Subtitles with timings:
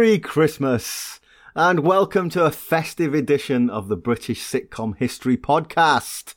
[0.00, 1.20] Merry Christmas
[1.54, 6.36] and welcome to a festive edition of the British Sitcom History Podcast.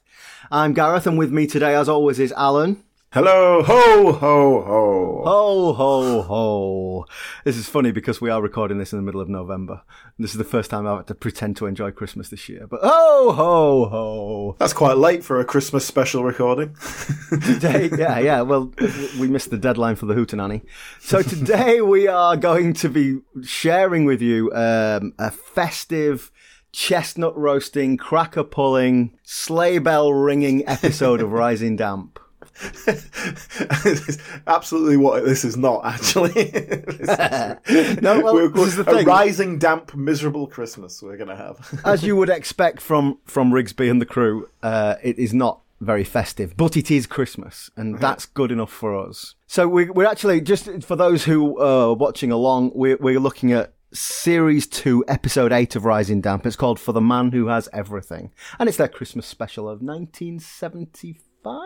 [0.51, 2.83] I'm Gareth and with me today as always is Alan.
[3.13, 5.21] Hello, ho, ho, ho.
[5.23, 7.05] Ho, ho, ho.
[7.43, 9.83] This is funny because we are recording this in the middle of November.
[10.17, 12.65] This is the first time I've had to pretend to enjoy Christmas this year.
[12.65, 14.55] But ho, ho, ho.
[14.57, 16.75] That's quite late for a Christmas special recording.
[17.29, 18.41] Today, yeah, yeah.
[18.41, 18.73] Well,
[19.19, 20.63] we missed the deadline for the Hootenanny.
[20.99, 26.31] So today we are going to be sharing with you um, a festive,
[26.71, 32.19] chestnut roasting, cracker pulling, sleigh bell ringing episode of Rising Damp.
[34.47, 36.31] absolutely what this is not actually.
[36.41, 37.07] is,
[38.01, 39.05] no, well, we're, this is the a thing.
[39.05, 41.81] rising, damp, miserable Christmas we're going to have.
[41.83, 46.03] As you would expect from from Rigsby and the crew, uh, it is not very
[46.03, 49.35] festive, but it is Christmas, and that's good enough for us.
[49.47, 53.73] So we, we're actually just for those who are watching along, we're, we're looking at
[53.91, 56.45] series two, episode eight of Rising Damp.
[56.45, 61.63] It's called "For the Man Who Has Everything," and it's their Christmas special of 1975.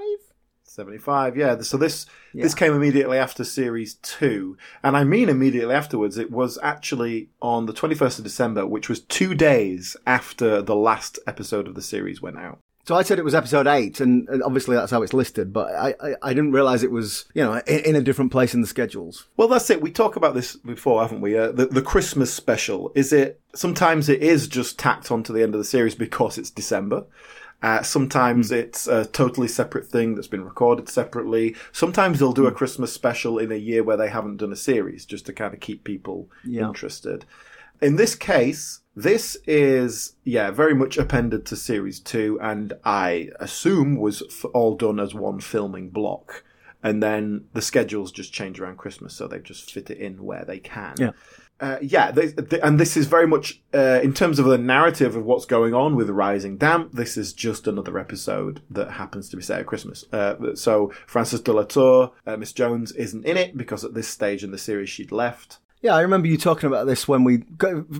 [0.77, 6.19] 75 yeah so this this came immediately after series 2 and i mean immediately afterwards
[6.19, 11.17] it was actually on the 21st of december which was 2 days after the last
[11.25, 14.41] episode of the series went out So I said it was episode eight, and and
[14.41, 15.51] obviously that's how it's listed.
[15.51, 18.53] But I, I, I didn't realize it was you know in, in a different place
[18.55, 19.27] in the schedules.
[19.35, 19.81] Well, that's it.
[19.81, 21.37] We talk about this before, haven't we?
[21.37, 22.93] Uh, the, the Christmas special.
[22.95, 26.49] Is it, sometimes it is just tacked onto the end of the series because it's
[26.61, 27.03] December.
[27.63, 31.55] Uh, sometimes it's a totally separate thing that's been recorded separately.
[31.71, 35.05] Sometimes they'll do a Christmas special in a year where they haven't done a series
[35.05, 36.67] just to kind of keep people Yeah.
[36.67, 37.25] interested.
[37.81, 43.95] In this case, this is, yeah, very much appended to series two and I assume
[43.97, 44.21] was
[44.53, 46.43] all done as one filming block.
[46.83, 50.45] And then the schedules just change around Christmas, so they just fit it in where
[50.45, 50.93] they can.
[50.99, 51.11] Yeah.
[51.59, 55.15] Uh, yeah, they, they- and this is very much uh, in terms of the narrative
[55.15, 56.91] of what's going on with Rising Damp.
[56.93, 60.05] This is just another episode that happens to be set at Christmas.
[60.13, 64.07] Uh, so Frances de la Tour, uh, Miss Jones, isn't in it because at this
[64.07, 65.57] stage in the series she'd left.
[65.79, 67.43] Yeah, I remember you talking about this when we,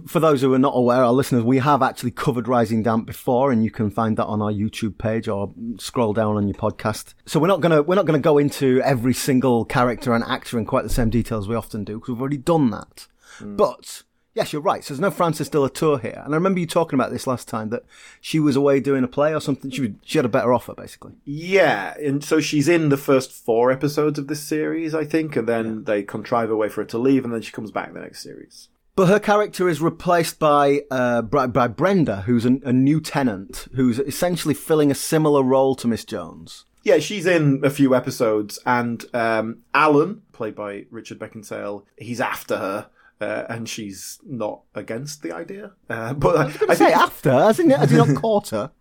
[0.08, 3.52] for those who are not aware, our listeners, we have actually covered Rising Damp before,
[3.52, 7.14] and you can find that on our YouTube page or scroll down on your podcast.
[7.28, 10.66] So we're not gonna, we're not gonna go into every single character and actor in
[10.66, 13.06] quite the same detail as we often do, because we've already done that.
[13.42, 14.84] But, yes, you're right.
[14.84, 16.22] So there's no Frances de la Tour here.
[16.24, 17.84] And I remember you talking about this last time, that
[18.22, 19.72] she was away doing a play or something.
[19.72, 21.14] She, she had a better offer, basically.
[21.26, 25.48] Yeah, and so she's in the first four episodes of this series, I think, and
[25.48, 28.00] then they contrive a way for her to leave, and then she comes back the
[28.00, 28.70] next series.
[28.96, 33.68] But her character is replaced by uh, by, by Brenda, who's a, a new tenant,
[33.76, 36.66] who's essentially filling a similar role to Miss Jones.
[36.82, 42.58] Yeah, she's in a few episodes, and um, Alan, played by Richard Beckinsale, he's after
[42.58, 42.90] her,
[43.22, 45.72] uh, and she's not against the idea.
[45.90, 48.72] Uh, but I, I say after, as in, as in not caught her.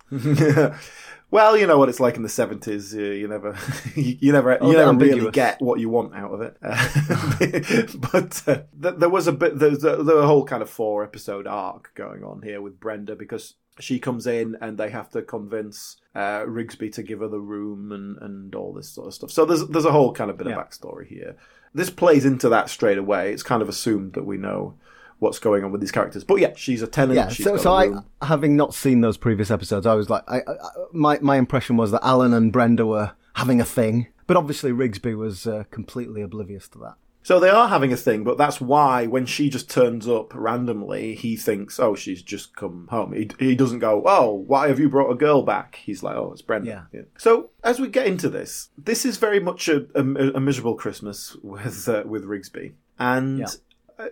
[1.31, 2.95] well, you know what it's like in the seventies.
[2.95, 3.57] You, you never,
[3.95, 6.57] you, you never, Oh, you never really get what you want out of it.
[6.63, 11.03] Uh, but uh, th- there was a bit, there's a, the whole kind of four
[11.03, 15.21] episode arc going on here with Brenda because she comes in and they have to
[15.23, 19.31] convince uh, Rigsby to give her the room and, and all this sort of stuff.
[19.31, 20.59] So there's there's a whole kind of bit Yeah.
[20.59, 21.37] of backstory here.
[21.77, 23.33] This plays into that straight away.
[23.33, 24.75] It's kind of assumed that we know
[25.19, 26.25] what's going on with these characters.
[26.25, 27.17] But yeah, she's a tenant.
[27.17, 27.91] Yeah, she's so so I,
[28.23, 30.55] having not seen those previous episodes, I was like, I, I,
[30.93, 35.17] my my impression was that Alan and Brenda were having a thing, but obviously Rigsby
[35.17, 36.95] was uh, completely oblivious to that.
[37.27, 41.17] So they are having a thing, but that's why when she just turns up randomly,
[41.17, 44.89] he thinks, "Oh, she's just come home." He, he doesn't go, "Oh, why have you
[44.89, 47.03] brought a girl back?" He's like, "Oh, it's Brenda." Yeah.
[47.19, 51.37] So as we get into this, this is very much a, a, a miserable Christmas
[51.43, 53.41] with uh, with Rigsby, and.
[53.41, 53.47] Yeah.
[53.99, 54.07] uh,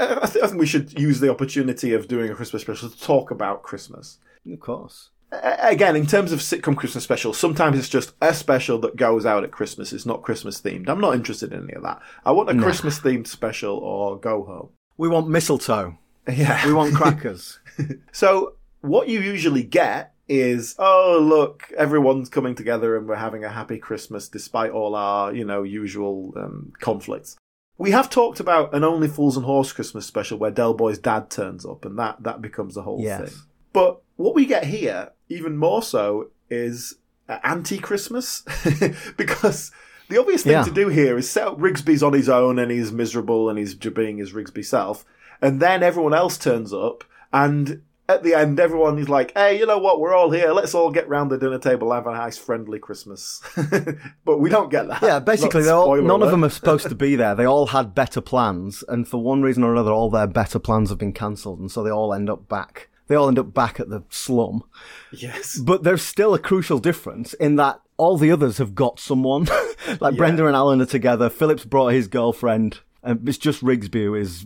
[0.00, 3.00] I, th- I think we should use the opportunity of doing a Christmas special to
[3.00, 4.18] talk about Christmas.
[4.52, 5.10] Of course.
[5.32, 9.42] Again, in terms of sitcom Christmas specials, sometimes it's just a special that goes out
[9.44, 9.92] at Christmas.
[9.92, 10.88] It's not Christmas themed.
[10.88, 12.00] I'm not interested in any of that.
[12.24, 14.68] I want a Christmas themed special or go home.
[14.96, 15.98] We want mistletoe.
[16.28, 16.64] Yeah.
[16.66, 17.58] We want crackers.
[18.12, 23.50] So what you usually get is, oh look, everyone's coming together and we're having a
[23.50, 27.36] happy Christmas despite all our, you know, usual um, conflicts.
[27.76, 31.28] We have talked about an Only Fools and Horse Christmas special where Del Boy's dad
[31.28, 33.28] turns up and that, that becomes the whole Yes.
[33.30, 33.40] thing.
[33.74, 36.96] But what we get here, even more so, is
[37.28, 38.42] uh, anti-Christmas
[39.16, 39.72] because
[40.08, 40.62] the obvious thing Yeah.
[40.62, 43.74] to do here is set up Rigsby's on his own and he's miserable and he's
[43.74, 45.04] being his Rigsby self,
[45.42, 49.66] and then everyone else turns up and at the end, everyone is like, "Hey, you
[49.66, 49.98] know what?
[49.98, 50.52] We're all here.
[50.52, 53.42] Let's all get round the dinner table, have a nice, friendly Christmas."
[54.24, 55.02] but we don't get that.
[55.02, 57.34] Yeah, basically, all, none of them are supposed to be there.
[57.34, 60.90] They all had better plans, and for one reason or another, all their better plans
[60.90, 62.90] have been cancelled, and so they all end up back.
[63.08, 64.64] They all end up back at the slum.
[65.12, 65.58] Yes.
[65.58, 69.48] But there's still a crucial difference in that all the others have got someone.
[70.00, 71.28] like Brenda and Alan are together.
[71.28, 72.80] Philip's brought his girlfriend.
[73.02, 74.44] And it's just Rigsby who is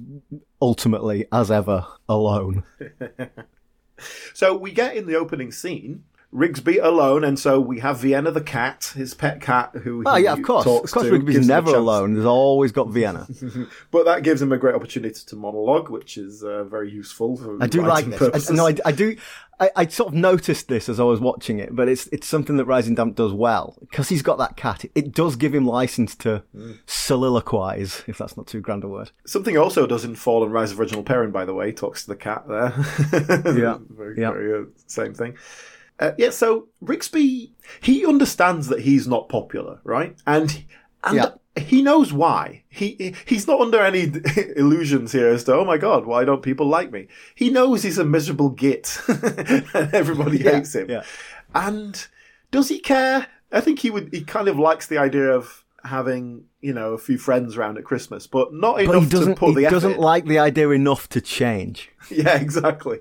[0.61, 2.65] ultimately, as ever, alone.
[4.35, 8.41] So we get in the opening scene Rigsby alone, and so we have Vienna the
[8.41, 10.65] cat, his pet cat, who Oh he yeah, of course.
[10.65, 12.15] Of course, to, Rigby's gives him a never alone.
[12.15, 13.27] There's always got Vienna.
[13.91, 17.37] But that gives him a great opportunity to monologue, which is uh, very useful.
[17.37, 18.49] For I do like this.
[18.51, 19.17] I, no, I, I do.
[19.59, 22.57] I, I sort of noticed this as I was watching it, but it's it's something
[22.59, 24.85] that Rising Damp does well because he's got that cat.
[24.85, 26.79] It, it does give him license to Mm.
[26.87, 29.11] soliloquize, if that's not too grand a word.
[29.27, 32.09] Something also does in Fall and Rise of Reginald Perrin, by the way, talks to
[32.09, 32.73] the cat there.
[33.61, 33.79] Yeah.
[33.91, 34.31] very, Yeah.
[34.33, 35.37] very uh, same thing.
[36.01, 37.51] Uh, yeah, so Rigsby,
[37.83, 40.17] he understands that he's not popular, right?
[40.27, 40.65] And
[41.05, 41.63] and Yeah.
[41.63, 42.65] he knows why.
[42.71, 44.11] He he's not under any
[44.57, 47.07] illusions here as to oh my god, why don't people like me?
[47.35, 50.89] He knows he's a miserable git, and everybody Yeah, hates him.
[50.91, 51.03] yeah.
[51.55, 52.07] And
[52.51, 53.27] does he care?
[53.53, 54.09] I think he would.
[54.13, 57.85] He kind of likes the idea of having you know a few friends around at
[57.85, 59.99] Christmas, but not But enough to put the He doesn't in.
[60.01, 61.91] like the idea enough to change.
[62.11, 62.99] Yeah, exactly.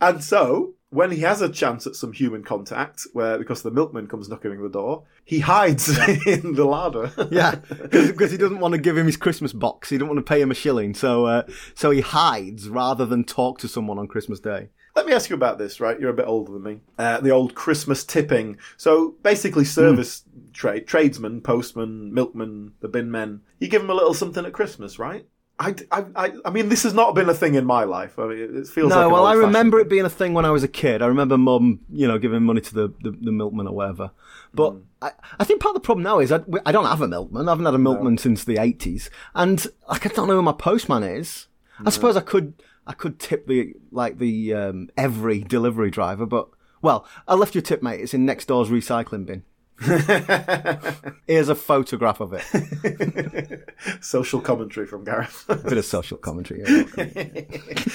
[0.00, 4.06] and so, when he has a chance at some human contact, where because the milkman
[4.06, 5.88] comes knocking on the door, he hides
[6.26, 7.10] in the larder.
[7.30, 7.54] Yeah,
[7.90, 9.88] because he doesn't want to give him his Christmas box.
[9.88, 11.44] He don't want to pay him a shilling, so uh,
[11.74, 14.68] so he hides rather than talk to someone on Christmas Day.
[14.94, 15.98] Let me ask you about this, right?
[15.98, 16.80] You're a bit older than me.
[16.98, 18.58] Uh, the old Christmas tipping.
[18.76, 24.12] So basically, service trade, tradesmen, postmen, milkmen, the bin men, you give them a little
[24.12, 25.26] something at Christmas, right?
[25.58, 28.18] I, I, I, I mean, this has not been a thing in my life.
[28.18, 30.44] I mean, it- feels like No, an well, I remember it being a thing when
[30.44, 31.02] I was a kid.
[31.02, 34.10] I remember mum, you know, giving money to the, the, the milkman or whatever.
[34.54, 37.08] But I, I think part of the problem now is I, I don't have a
[37.08, 37.48] milkman.
[37.48, 39.08] I haven't had a milkman since the 80s.
[39.34, 41.46] And like, I don't know who my postman is.
[41.84, 42.54] I suppose I could,
[42.86, 46.48] I could tip the, like the, um, every delivery driver, but,
[46.80, 48.00] well, I left your tip, mate.
[48.00, 49.44] It's in next door's recycling bin.
[51.26, 53.68] Here's a photograph of it.
[54.00, 55.44] Social commentary from Gareth.
[55.48, 56.62] A bit of social commentary.
[56.66, 57.42] yeah.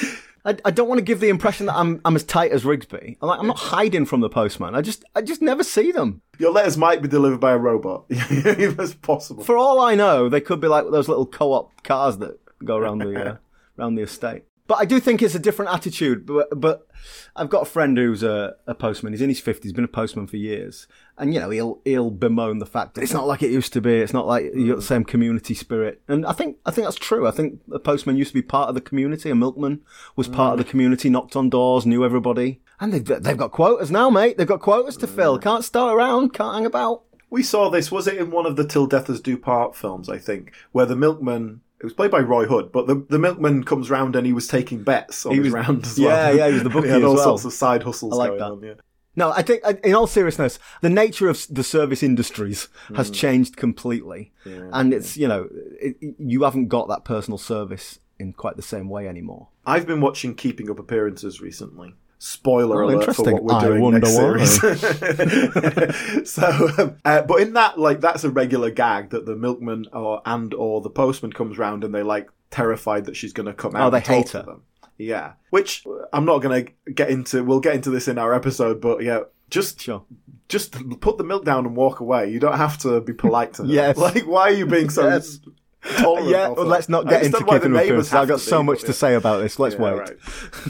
[0.45, 3.17] I, I don't want to give the impression that I'm I'm as tight as Rigsby.
[3.21, 4.75] I'm, like, I'm not hiding from the postman.
[4.75, 6.21] I just I just never see them.
[6.39, 8.05] Your letters might be delivered by a robot.
[8.09, 9.43] It's possible.
[9.43, 12.99] For all I know, they could be like those little co-op cars that go around
[12.99, 13.37] the uh,
[13.77, 14.43] around the estate.
[14.67, 16.25] But I do think it's a different attitude.
[16.25, 16.87] But, but
[17.35, 19.13] I've got a friend who's a, a postman.
[19.13, 20.87] He's in his fifties, been a postman for years,
[21.17, 23.81] and you know he'll he'll bemoan the fact that it's not like it used to
[23.81, 23.95] be.
[23.99, 26.01] It's not like you got the same community spirit.
[26.07, 27.27] And I think I think that's true.
[27.27, 29.29] I think a postman used to be part of the community.
[29.29, 29.81] A milkman
[30.15, 33.89] was part of the community, knocked on doors, knew everybody, and they've they've got quotas
[33.89, 34.37] now, mate.
[34.37, 35.39] They've got quotas to fill.
[35.39, 36.33] Can't start around.
[36.33, 37.03] Can't hang about.
[37.29, 40.07] We saw this, was it in one of the Till Death Us Do Part films,
[40.07, 43.63] I think, where the milkman, it was played by Roy Hood, but the, the milkman
[43.63, 46.37] comes round and he was taking bets on He his was- round as yeah, well.
[46.37, 47.23] yeah, he was the bookie he had as all well.
[47.23, 48.51] sorts of side hustles I like going that.
[48.51, 48.73] on, yeah.
[49.15, 53.13] No, I think, in all seriousness, the nature of the service industries has hmm.
[53.15, 55.49] changed completely, and it's you know
[55.81, 59.47] it, you haven't got that personal service in quite the same way anymore.
[59.65, 61.95] I've been watching Keeping Up Appearances recently.
[62.19, 63.33] Spoiler Oh, alert for interesting.
[63.33, 66.29] what we're I doing wonder next series.
[66.29, 70.21] so, um, uh, but in that, like, that's a regular gag that the milkman or
[70.25, 73.75] and or the postman comes round and they like terrified that she's going to come
[73.75, 73.87] out.
[73.87, 74.41] Oh, they hate her.
[74.43, 74.63] them.
[74.97, 77.43] Yeah, which I'm not going to get into.
[77.43, 79.19] We'll get into this in our episode, but yeah,
[79.51, 80.03] just Sure.
[80.49, 82.31] just put the milk down and walk away.
[82.31, 83.69] You don't have to be polite to her.
[83.69, 83.95] Yes.
[83.97, 85.39] like why are you being so Yes.
[85.97, 86.29] Tolerant?
[86.29, 88.11] Yeah, well, let's not get into understand why the keeping neighbours appearances.
[88.11, 88.97] have I've got so be, much but to yeah.
[88.97, 89.59] say about this.
[89.59, 89.99] Let's Yeah, wait.
[89.99, 90.17] right.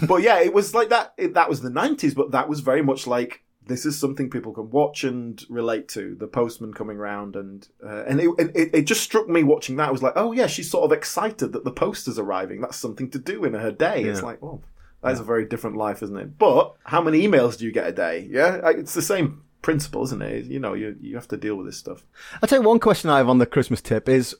[0.07, 1.13] but yeah, it was like that.
[1.17, 4.53] It, that was the nineties, but that was very much like this is something people
[4.53, 6.15] can watch and relate to.
[6.15, 9.89] The postman coming round, and uh, and it, it it just struck me watching that.
[9.89, 12.61] I was like, oh yeah, she's sort of excited that the post is arriving.
[12.61, 14.03] That's something to do in her day.
[14.03, 14.61] It's like, oh,
[15.01, 16.37] that's a very different life, isn't it?
[16.37, 18.27] But how many emails do you get a day?
[18.29, 20.45] Yeah, it's the same principle, isn't it?
[20.45, 22.03] You know, you you have to deal with this stuff.
[22.41, 24.35] I'll tell you one question I have on the Christmas tip is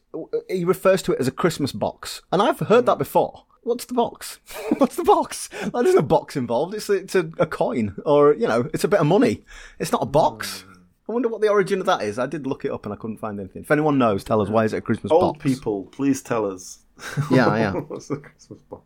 [0.50, 3.46] he refers to it as a Christmas box, and I've heard that before.
[3.64, 4.40] What's the box?
[4.78, 5.50] What's the box?
[5.74, 6.74] Like, there's no box involved.
[6.74, 9.44] It's a, it's a, a coin, or you know, it's a bit of money.
[9.78, 10.64] It's not a box.
[11.10, 12.20] I wonder what the origin of that is.
[12.20, 13.62] I did look it up and I couldn't find anything.
[13.64, 15.44] If anyone knows, tell us why is it a Christmas Old box?
[15.44, 16.80] people, please tell us.
[17.32, 17.72] Yeah, yeah.
[17.88, 18.84] What's the Christmas box?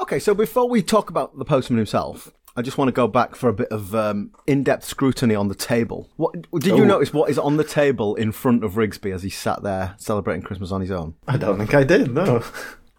[0.00, 3.36] Okay, so before we talk about the postman himself, I just want to go back
[3.36, 6.08] for a bit of um, in-depth scrutiny on the table.
[6.16, 6.86] What did you Oh.
[6.86, 7.12] notice?
[7.12, 10.72] What is on the table in front of Rigsby as he sat there celebrating Christmas
[10.72, 11.14] on his own?
[11.28, 12.12] I don't think I did.
[12.12, 12.42] No.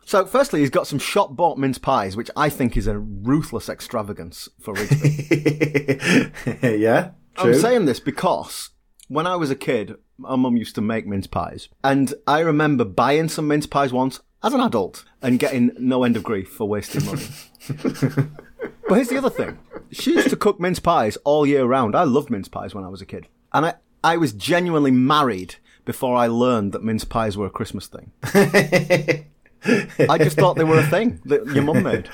[0.06, 3.70] So, firstly, he's got some shop bought mince pies, which I think is a ruthless
[3.70, 6.32] extravagance for Rigsby.
[6.79, 8.70] yeah, I'm saying this because
[9.08, 11.70] when I was a kid, my mum used to make mince pies.
[11.84, 16.15] And I remember buying some mince pies once as an adult and getting no end
[16.18, 17.25] of grief for wasting money.
[18.87, 19.59] but here's the other thing.
[19.91, 21.95] She used to cook mince pies all year round.
[21.95, 23.27] I loved mince pies when I was a kid.
[23.53, 23.73] And I,
[24.03, 28.11] I was genuinely married before I learned that mince pies were a Christmas thing.
[28.23, 32.09] I just thought they were a thing that your mum made.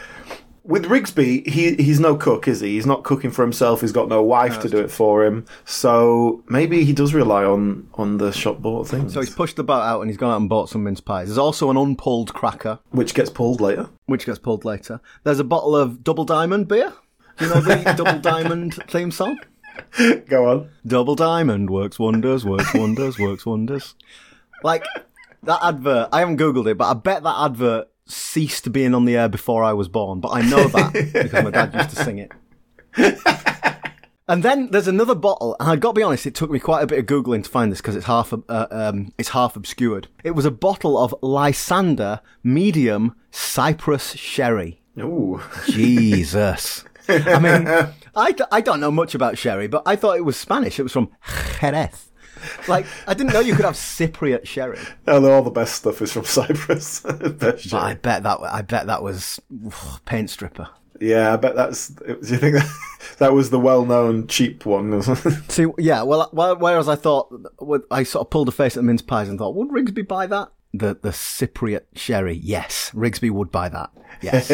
[0.68, 2.70] With Rigsby, he he's no cook, is he?
[2.70, 3.82] He's not cooking for himself.
[3.82, 5.46] He's got no wife to do it for him.
[5.64, 9.64] So maybe he does rely on on the shop bought things, So he's pushed the
[9.64, 11.28] boat out and he's gone out and bought some mince pies.
[11.28, 13.90] There's also an unpulled cracker, which gets pulled later.
[14.08, 15.00] which gets pulled later.
[15.24, 16.94] There's a bottle of Double Diamond beer.
[17.40, 19.38] You know the Double Diamond theme song?
[20.28, 20.70] Go on.
[20.88, 23.94] Double Diamond works wonders, works wonders, works wonders.
[24.64, 24.84] Like
[25.44, 29.18] that advert, I haven't googled it, but I bet that advert ceased being on the
[29.18, 30.20] air before I was born.
[30.20, 32.32] But I know that because my dad used to sing it.
[34.28, 36.82] And then there's another bottle, and I got to be honest, it took me quite
[36.82, 40.08] a bit of googling to find this because it's half uh, um, it's half obscured.
[40.24, 44.82] It was a bottle of Lysander Medium Cyprus Sherry.
[45.00, 45.42] Ooh.
[45.68, 46.86] Jesus.
[47.08, 47.68] I mean,
[48.16, 50.80] I, d- I don't know much about sherry, but I thought it was Spanish.
[50.80, 51.12] It was from
[51.60, 52.12] Jerez.
[52.68, 54.80] Like, I didn't know you could have Cypriot sherry.
[55.08, 57.06] Although all the best stuff is from Cyprus.
[57.74, 59.40] I bet that I bet that was
[60.06, 60.70] paint stripper.
[61.00, 61.90] Yeah, I bet that's.
[61.90, 62.70] Do you think that
[63.18, 65.02] that was the well-known cheap one?
[65.50, 66.04] See, yeah.
[66.04, 67.34] Well, whereas I thought
[67.92, 70.26] I sort of pulled a face at the mince pies and thought, would Rigsby buy
[70.28, 70.50] that?
[70.74, 73.92] The the Cypriot sherry, yes, Rigsby would buy that.
[74.22, 74.50] Yes.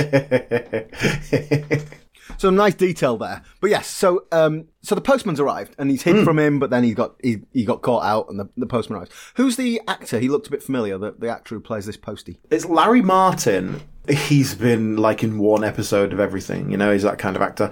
[2.38, 3.88] Some nice detail there, but yes.
[3.88, 7.16] So, um, so the postman's arrived and he's hid from him, but then he got
[7.24, 9.12] he, he got caught out, and the, the postman arrives.
[9.36, 10.20] Who's the actor?
[10.20, 10.98] He looked a bit familiar.
[10.98, 12.40] The, the actor who plays this postie.
[12.50, 13.82] it's Larry Martyn.
[14.10, 16.72] He's been like in one episode of everything.
[16.72, 17.70] You know, he's that kind of actor.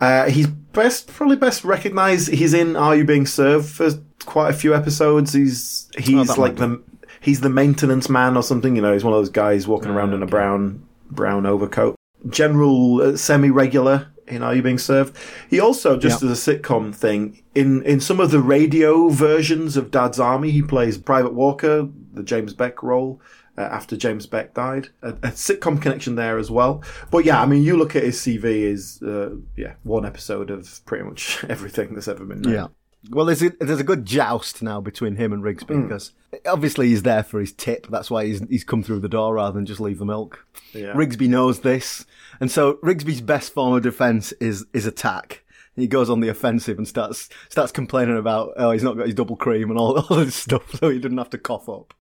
[0.00, 2.28] uh he's best, probably best recognised.
[2.32, 3.90] He's in Are You Being Served for
[4.24, 5.32] quite a few episodes.
[5.32, 6.82] He's he's that like the
[7.20, 8.76] he's the maintenance man or something.
[8.76, 11.96] You know, he's one of those guys walking around in a brown brown overcoat.
[12.28, 15.16] General uh, semi-regular in Are You Being Served?
[15.48, 16.30] He also, just Yeah.
[16.30, 20.62] as a sitcom thing, in in some of the radio versions of Dad's Army, he
[20.62, 23.20] plays Private Walker, the James Beck role.
[23.58, 26.82] Uh, after James Beck died, a, a sitcom connection there as well.
[27.10, 30.84] But yeah, I mean, you look at his CV is uh, yeah one episode of
[30.84, 32.66] pretty much everything that's ever been made.
[33.08, 36.12] Well, there's a, there's a good joust now between him and Rigsby because
[36.46, 37.86] obviously he's there for his tip.
[37.88, 40.46] That's why he's he's come through the door rather than just leave the milk.
[40.72, 40.92] Yeah.
[40.92, 42.04] Rigsby knows this,
[42.40, 45.44] and so Rigsby's best form of defense is is attack.
[45.76, 49.14] He goes on the offensive and starts starts complaining about oh he's not got his
[49.14, 51.94] double cream and all, all this stuff, so he doesn't have to cough up.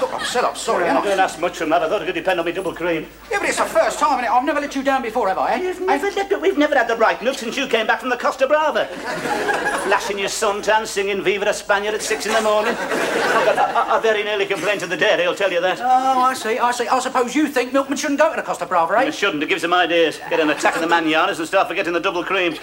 [0.00, 0.84] Look, I'm set up, sorry.
[0.84, 1.82] I'm I'm not going to ask much from that.
[1.82, 3.06] I thought it could depend on me double cream.
[3.30, 5.54] Yeah, but it's the first time, and I've never let you down before, have I?
[5.56, 6.40] You've never let it.
[6.40, 8.86] We've never had the right look since you came back from the Costa Brava.
[9.84, 12.74] Flashing your suntan, singing Viva la Spaniard at six in the morning.
[12.76, 15.80] I, I, I very nearly complained to the dairy, I'll tell you that.
[15.80, 16.88] Oh, I see, I see.
[16.88, 19.10] I suppose you think milkmen shouldn't go to the Costa Brava, I eh?
[19.10, 19.42] shouldn't.
[19.42, 20.18] It gives them ideas.
[20.30, 22.54] Get an attack of the manyanas and start forgetting the double cream.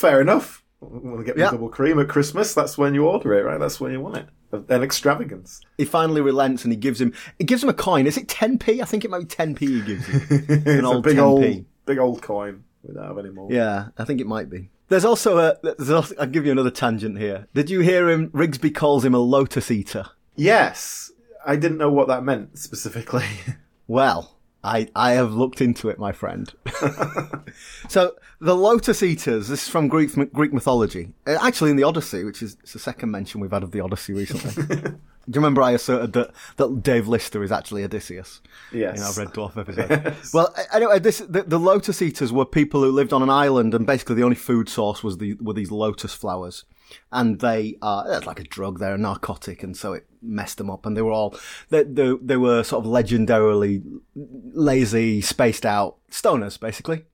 [0.00, 0.62] Fair enough.
[0.80, 1.50] Want to get me Yeah.
[1.50, 2.54] double cream at Christmas?
[2.54, 3.60] That's when you order it, right?
[3.60, 4.26] That's when you want it.
[4.70, 5.60] An extravagance.
[5.76, 8.06] He finally relents and he gives him he gives him a coin.
[8.06, 8.80] Is it 10p?
[8.80, 10.62] I think it might be 10p he gives him.
[10.66, 11.22] An old a big 10p.
[11.22, 12.64] old, big old coin.
[12.82, 13.48] We don't have any more.
[13.52, 14.70] Yeah, I think it might be.
[14.88, 15.56] There's also a.
[15.62, 17.46] There's also, I'll give you another tangent here.
[17.54, 18.30] Did you hear him?
[18.30, 20.06] Rigsby calls him a lotus eater.
[20.34, 21.12] Yes,
[21.46, 23.24] I didn't know what that meant specifically.
[23.86, 26.52] Well, I I have looked into it, my friend.
[27.88, 29.48] so the lotus eaters.
[29.48, 31.12] This is from Greek Greek mythology.
[31.26, 33.80] Uh, Actually, in the Odyssey, which is it's the second mention we've had of the
[33.80, 34.92] Odyssey recently.
[35.28, 38.40] Do you remember I asserted that, that Dave Lister is actually Odysseus?
[38.72, 38.98] Yes.
[38.98, 40.16] Know, I've Red Dwarf episode.
[40.34, 43.86] Well, anyway, this, the, the lotus eaters were people who lived on an island, and
[43.86, 46.64] basically the only food source was the were these lotus flowers,
[47.12, 50.70] and they uh, it's like a drug, they're a narcotic, and so it messed them
[50.70, 51.34] up, and they were all
[51.68, 53.82] they they, they were sort of legendarily
[54.14, 57.04] lazy, spaced out stoners, basically,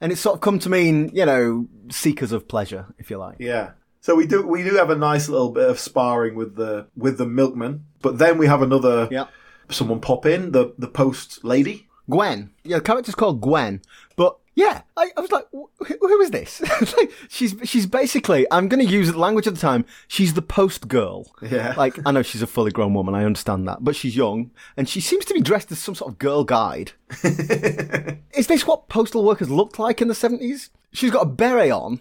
[0.00, 3.36] and it's sort of come to mean you know seekers of pleasure, if you like.
[3.38, 3.70] yeah.
[4.00, 7.18] So we do we do have a nice little bit of sparring with the with
[7.18, 9.26] the milkman, but then we have another Yeah.
[9.68, 11.88] someone pop in the the post lady.
[12.08, 12.50] Gwen.
[12.64, 13.82] Yeah, the character's called Gwen.
[14.16, 15.68] But yeah, I, I was like, who,
[16.00, 16.60] who is this?
[16.98, 18.44] Like, she's she's basically.
[18.50, 19.84] I'm going to use the language of the time.
[20.08, 21.26] She's the post girl.
[21.40, 21.74] Yeah.
[21.78, 23.14] Like I know she's a fully grown woman.
[23.14, 26.10] I understand that, but she's young and she seems to be dressed as some sort
[26.10, 26.92] of girl guide.
[27.22, 30.70] is this what postal workers looked like in the seventies?
[30.92, 32.00] She's got a beret on,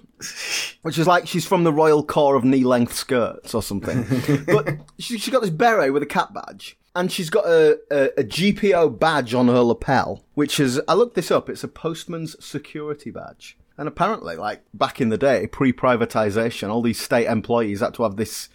[0.81, 4.05] which is like she's from the Royal Corps of knee-length skirts or something.
[4.47, 6.77] but she, she's got this beret with a cap badge.
[6.97, 11.13] And she's got a, a, a GPO badge on her lapel, which is, I looked
[11.13, 13.55] this up, it's a postman's security badge.
[13.77, 18.15] And apparently, like, back in the day, pre-privatization, all these state employees had to have
[18.15, 18.49] this,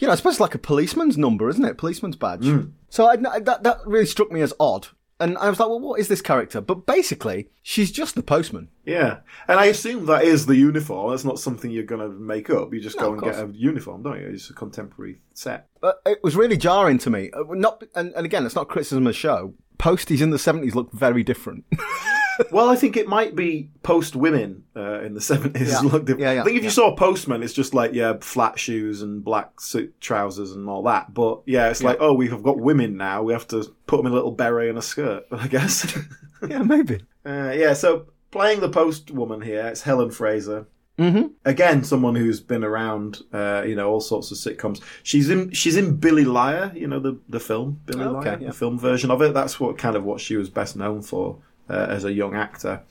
[0.00, 1.78] you know, I suppose it's like a policeman's number, isn't it?
[1.78, 2.44] Policeman's badge.
[2.44, 2.70] Hmm.
[2.90, 4.88] So I, that, that really struck me as odd.
[5.20, 6.60] And I was like, well, what is this character?
[6.60, 8.68] But basically, she's just the postman.
[8.84, 11.10] Yeah, and I assume that is the uniform.
[11.10, 12.72] That's not something you're going to make up.
[12.72, 14.28] You just No, go and get a uniform, don't you?
[14.28, 15.68] It's a contemporary set.
[15.80, 17.30] But it was really jarring to me.
[17.32, 19.54] Uh, Not, and, and again, it's not criticism of the show.
[19.78, 21.64] Posties in the 70s look very different.
[22.50, 25.70] Well, I think it might be post women uh, in the seventies.
[25.70, 25.98] Yeah.
[26.18, 29.24] Yeah, yeah, I think if you saw postman, it's just like yeah, flat shoes and
[29.24, 31.12] black suit trousers and all that.
[31.12, 33.22] But yeah, it's like oh, we've got women now.
[33.22, 35.26] We have to put them in a little beret and a skirt.
[35.32, 35.96] I guess.
[36.48, 37.00] yeah, maybe.
[37.26, 37.72] uh, yeah.
[37.74, 40.66] So playing the post woman here, it's Helen Fraser.
[40.98, 41.28] Mm-hmm.
[41.44, 44.82] Again, someone who's been around, uh, you know, all sorts of sitcoms.
[45.04, 48.48] She's in, she's in Billy Liar, you know, the the film Billy Okay, Liar, yeah.
[48.48, 49.32] the film version of it.
[49.32, 52.82] That's what kind of what she was best known for uh, as a young actor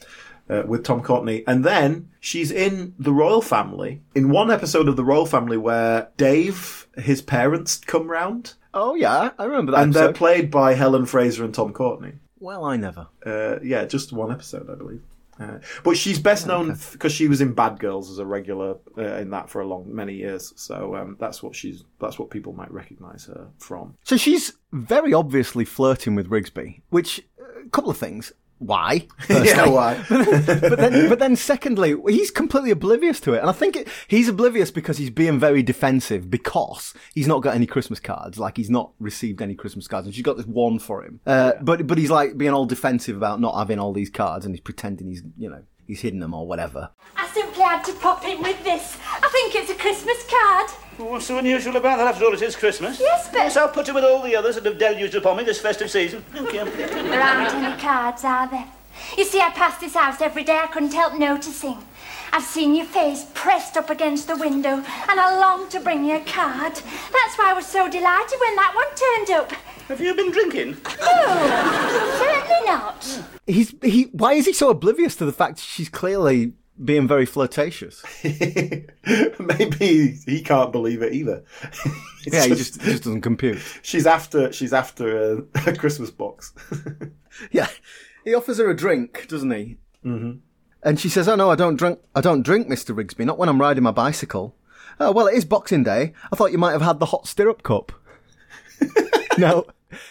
[0.50, 1.44] uh, with Tom Courtenay.
[1.48, 6.10] And then she's in The Royle Family, in one episode of The Royle Family where
[6.18, 11.08] Dave, his parents, come round, Oh, yeah, I remember that and they're played by Helen
[11.08, 12.14] Fraser and Tom Courtenay.
[12.40, 13.08] well, I never.
[13.26, 15.02] Uh, yeah, just one episode, I believe.
[15.40, 19.02] Uh, but she's best known because she was in Bad Girls as a regular uh,
[19.18, 20.52] in that for a long many years.
[20.56, 23.96] So um, that's what she's that's what people might recognise her from.
[24.04, 27.24] So she's very obviously flirting with Rigsby, which,
[27.66, 28.32] a couple of things.
[28.60, 29.08] Why?
[29.30, 30.04] Yeah, why?
[30.10, 34.28] but then, but then, secondly, he's completely oblivious to it, and I think it, he's
[34.30, 38.40] oblivious because he's being very defensive because he's not got any Christmas cards.
[38.40, 41.20] Like he's not received any Christmas cards, and she's got this one for him.
[41.26, 44.56] Uh, But but he's like being all defensive about not having all these cards, and
[44.56, 46.92] he's pretending he's you know he's hidden them or whatever.
[47.16, 48.98] I simply had to pop in with this.
[49.24, 50.70] I think it's a Christmas card.
[50.98, 52.08] What's so unusual about that?
[52.08, 53.00] After all, it is Christmas.
[53.00, 55.44] Yes, but- Yes, I'll put it with all the others that have deluged upon me
[55.44, 56.24] this festive season.
[56.34, 56.66] Thank you.
[56.66, 58.66] There aren't any cards, are there?
[59.18, 60.58] You see, I pass this house every day.
[60.58, 61.78] I couldn't help noticing.
[62.34, 64.70] I've seen your face pressed up against the window,
[65.10, 66.74] and I longed to bring you a card.
[66.74, 69.52] That's why I was so delighted when that one turned up.
[69.88, 70.72] Have you been drinking?
[71.00, 71.26] No,
[72.18, 72.37] certainly not.
[73.48, 74.04] He's he.
[74.12, 78.04] Why is he so oblivious to the fact she's clearly being very flirtatious?
[79.40, 81.44] Maybe he can't believe it either.
[82.30, 83.58] Yeah, he just just doesn't compute.
[83.84, 86.54] she's after she's after a, a Christmas box.
[87.52, 87.70] Yeah,
[88.26, 89.78] he offers her a drink, doesn't he?
[90.04, 90.40] Mm-hmm.
[90.84, 92.00] And she says, "Oh no, I don't drink.
[92.16, 93.26] I don't drink, Mister Rigsby.
[93.26, 94.56] Not when I'm riding my bicycle."
[95.00, 96.12] Oh well, it is Boxing Day.
[96.34, 97.94] I thought you might have had the hot stirrup cup.
[99.38, 99.66] no,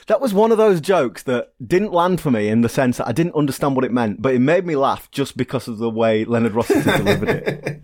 [0.06, 3.08] that was one of those jokes that didn't land for me in the sense that
[3.08, 5.90] I didn't understand what it meant, but it made me laugh just because of the
[5.90, 7.80] way Leonard Rossiter delivered it.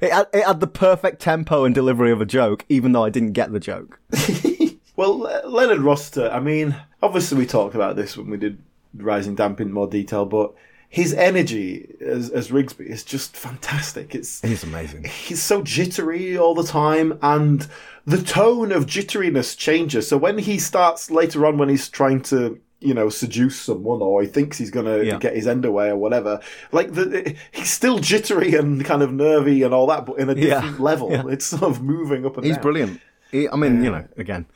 [0.00, 3.10] It had, it had the perfect tempo and delivery of a joke, even though I
[3.10, 4.00] didn't get the joke.
[4.96, 8.58] Well, Leonard Rossiter, I mean, obviously we talked about this when we did
[8.96, 10.52] Rising Damp in more detail, but
[10.88, 14.12] his energy as, as Rigsby is just fantastic.
[14.16, 15.04] It's He's amazing.
[15.04, 17.64] he's so jittery all the time, and
[18.08, 20.08] the tone of jitteriness changes.
[20.08, 24.22] So when he starts later on, when he's trying to you know seduce someone, or
[24.22, 25.18] he thinks he's going to Yeah.
[25.18, 26.40] get his end away or whatever,
[26.72, 30.34] like the, he's still jittery and kind of nervy and all that, but in a
[30.34, 30.60] Yeah.
[30.60, 31.10] different level.
[31.10, 31.24] Yeah.
[31.28, 32.62] It's sort of moving up and He's down.
[32.62, 33.00] brilliant.
[33.32, 34.46] He, I mean, you know, again,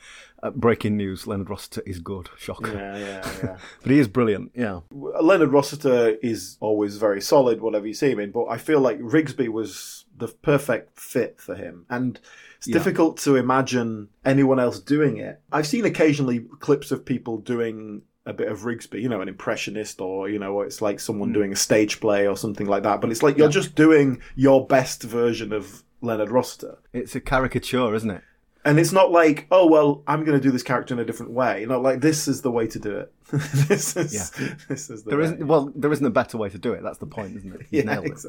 [0.41, 2.29] uh, breaking news: Leonard Rossiter is good.
[2.37, 2.71] Shocker.
[2.73, 3.57] Yeah, yeah, yeah.
[3.83, 4.51] But he is brilliant.
[4.55, 4.79] Yeah.
[4.91, 8.99] Leonard Rossiter is always very solid, whatever you see him in, but I feel like
[8.99, 11.85] Rigsby was the perfect fit for him.
[11.89, 12.19] And
[12.57, 12.73] it's Yeah.
[12.73, 15.41] difficult to imagine anyone else doing it.
[15.51, 19.99] I've seen occasionally clips of people doing a bit of Rigsby, you know, an impressionist
[19.99, 21.33] or, you know, it's like someone Hmm.
[21.33, 23.01] doing a stage play or something like that.
[23.01, 26.77] But it's like you're just doing your best version of Leonard Rossiter.
[26.93, 28.21] It's a caricature, isn't it?
[28.65, 31.33] And it's not like, oh well, I'm going to do this character in a different
[31.33, 31.59] way.
[31.61, 33.11] You know, like this is the way to do it.
[33.67, 34.55] this is Yeah.
[34.69, 35.25] this is the There way.
[35.25, 35.45] isn't.
[35.45, 36.81] Well, there isn't a better way to do it.
[36.81, 37.61] That's the point, isn't it?
[37.71, 38.25] You Yeah, nailed it.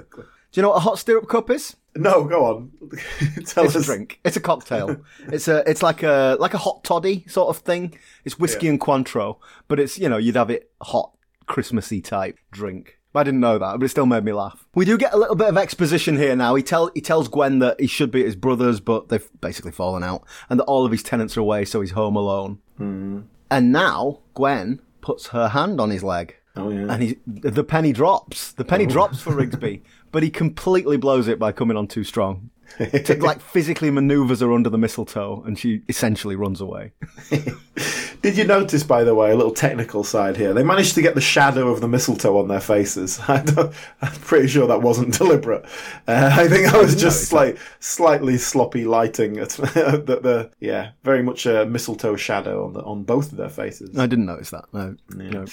[0.55, 1.77] Do you know what a hot stirrup cup is?
[1.97, 2.71] No, go on.
[3.45, 4.21] Tell It's a drink.
[4.25, 4.99] It's a cocktail.
[5.27, 5.69] it's a.
[5.69, 7.99] It's like a like a hot toddy sort of thing.
[8.25, 8.71] It's whiskey Yeah.
[8.73, 11.11] and Cointreau, but it's you know you'd have it hot,
[11.47, 13.01] Christmassy type drink.
[13.17, 14.64] I didn't know that, but it still made me laugh.
[14.77, 16.55] We do get a little bit of exposition here now.
[16.55, 19.73] He tell he tells Gwen that he should be at his brother's, but they've basically
[19.73, 22.61] fallen out, and that all of his tenants are away, so he's home alone.
[22.77, 23.23] Hmm.
[23.51, 26.37] And now Gwen puts her hand on his leg.
[26.57, 26.87] Oh, yeah.
[26.88, 28.53] And he, the penny drops.
[28.53, 29.83] The penny drops for Rigsby,
[30.14, 32.48] but he completely blows it by coming on too strong.
[32.79, 36.92] to like physically maneuvers her under the mistletoe, and she essentially runs away.
[38.22, 40.55] Did you notice, by the way, a little technical side here?
[40.55, 43.18] They managed to get the shadow of the mistletoe on their faces.
[43.29, 43.42] I
[44.00, 45.64] I'm pretty sure that wasn't deliberate.
[46.07, 49.38] Uh, I think that was just like slightly sloppy lighting.
[49.38, 53.50] At the, the yeah, very much a mistletoe shadow on the, on both of their
[53.50, 53.98] faces.
[53.98, 54.66] I didn't notice that.
[54.72, 55.44] No, no.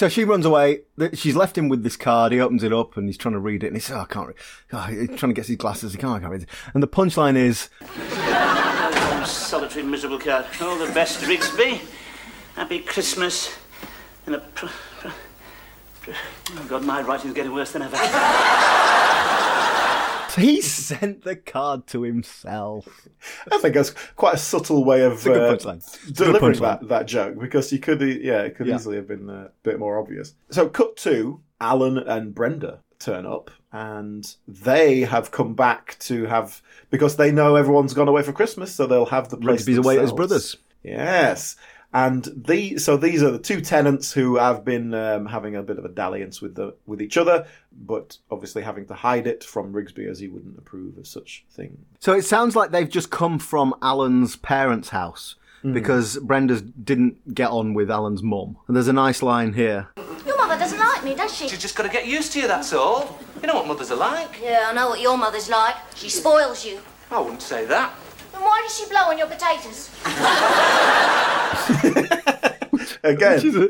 [0.00, 0.80] So she runs away.
[1.12, 2.32] She's left him with this card.
[2.32, 3.66] He opens it up and he's trying to read it.
[3.66, 4.36] And he says, "Oh, I can't read."
[4.72, 5.92] Oh, he's trying to get his glasses.
[5.92, 6.14] He can't.
[6.14, 6.48] I can't read it.
[6.72, 10.46] And the punchline is, Oh, solitary, miserable card.
[10.62, 11.82] All the best, Rigsby.
[12.56, 13.54] Happy Christmas.
[14.24, 14.38] And a.
[14.38, 14.68] Pr-
[15.00, 15.08] pr-
[16.00, 16.10] pr-
[16.56, 17.98] oh, God, my writing's getting worse than ever.
[20.36, 23.08] he sent the card to himself.
[23.50, 25.76] I think that's quite a subtle way of uh, punchline.
[25.76, 28.76] It's a good delivering that, that joke because you could, yeah, it could Yeah.
[28.76, 30.34] easily have been uh, a bit more obvious.
[30.50, 36.62] So, cut to Alan and Brenda turn up, and they have come back to have
[36.90, 39.64] because they know everyone's gone away for Christmas, so they'll have the place.
[39.64, 40.56] Rigsby's away his brother's.
[40.82, 41.56] Yes.
[41.92, 45.78] And the so these are the two tenants who have been um, having a bit
[45.78, 49.72] of a dalliance with the with each other, but obviously having to hide it from
[49.72, 51.84] Rigsby as he wouldn't approve of such thing.
[51.98, 57.50] So it sounds like they've just come from Alan's parents' house because Brenda's didn't get
[57.50, 58.56] on with Alan's mum.
[58.66, 59.88] And there's a nice line here.
[60.24, 61.48] Your mother doesn't like me, does she?
[61.48, 63.18] She's just got to get used to you, that's all.
[63.42, 64.40] You know what mothers are like.
[64.42, 65.76] Yeah, I know what your mother's like.
[65.94, 66.80] She spoils you.
[67.10, 67.92] I wouldn't say that.
[68.40, 69.90] Why does she blow on your potatoes?
[73.02, 73.68] Again, Which is a,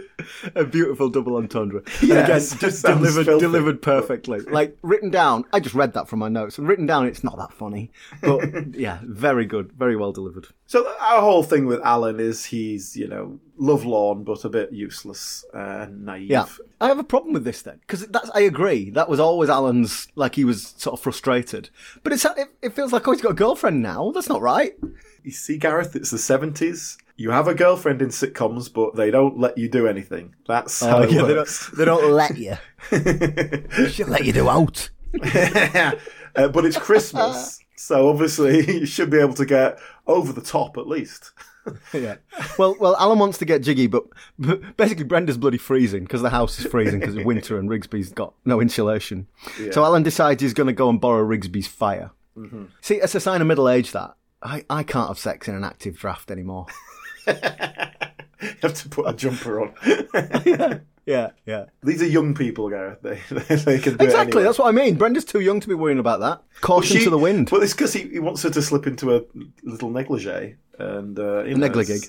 [0.60, 1.82] a beautiful double entendre.
[2.00, 3.44] And Yes, again, just delivered, filthy.
[3.44, 4.40] delivered perfectly.
[4.40, 6.58] Like written down, I just read that from my notes.
[6.58, 7.90] And written down, it's not that funny.
[8.22, 9.72] But yeah, very good.
[9.72, 10.48] Very well delivered.
[10.66, 15.44] So our whole thing with Alan is he's, you know, lovelorn but a bit useless
[15.52, 16.30] and naive.
[16.30, 16.46] Yeah.
[16.80, 17.78] I have a problem with this then.
[17.80, 18.90] Because that's, I agree.
[18.90, 21.70] That was always Alan's, like he was sort of frustrated.
[22.02, 24.12] But it's, it, it feels like, oh, he's got a girlfriend now.
[24.12, 24.74] That's not right.
[25.22, 26.96] You see, Gareth, it's the 70s.
[27.20, 30.34] You have a girlfriend in sitcoms, but they don't let you do anything.
[30.48, 32.56] That's how it Oh, yeah, they don't, they don't let you.
[32.90, 34.88] they should let you do out.
[36.36, 40.78] Uh, but it's Christmas, so obviously you should be able to get over the top
[40.78, 41.32] at least.
[41.92, 42.18] Yeah.
[42.56, 44.04] Well, well, Alan wants to get jiggy, but,
[44.38, 48.12] but basically Brenda's bloody freezing because the house is freezing because it's winter and Rigsby's
[48.12, 49.26] got no insulation.
[49.72, 52.12] So Alan decides he's going to go and borrow Rigsby's fire.
[52.80, 55.64] See, it's a sign of middle age that I, I can't have sex in an
[55.64, 56.66] active draft anymore.
[58.42, 59.74] You have to put a jumper on.
[61.06, 61.64] yeah, yeah.
[61.82, 62.98] These are young people, Gareth.
[63.02, 64.42] They, they, they can do Exactly, anyway.
[64.44, 64.96] that's what I mean.
[64.96, 66.42] Brenda's too young to be worrying about that.
[66.62, 67.50] Caution She- to the wind.
[67.50, 69.22] Well, it's because he, he wants her to slip into a
[69.62, 72.00] little negligee and uh, you know, negligee.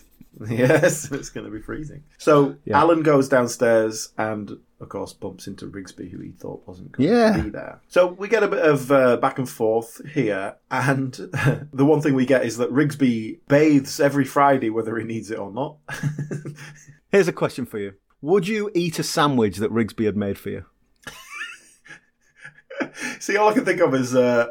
[0.50, 2.04] Yes, it's going to be freezing.
[2.18, 7.08] So Alan goes downstairs and, of course, bumps into Rigsby, who he thought wasn't going
[7.08, 7.38] Yeah.
[7.38, 7.80] to be there.
[7.88, 11.14] So we get a bit of uh, back and forth here, and
[11.74, 15.40] the one thing we get is that Rigsby bathes every Friday, whether he needs it
[15.40, 15.78] or not.
[17.12, 17.94] Here's a question for you.
[18.22, 20.66] Would you eat a sandwich that Rigsby had made for you?
[23.20, 24.48] See, all I can think of is uh,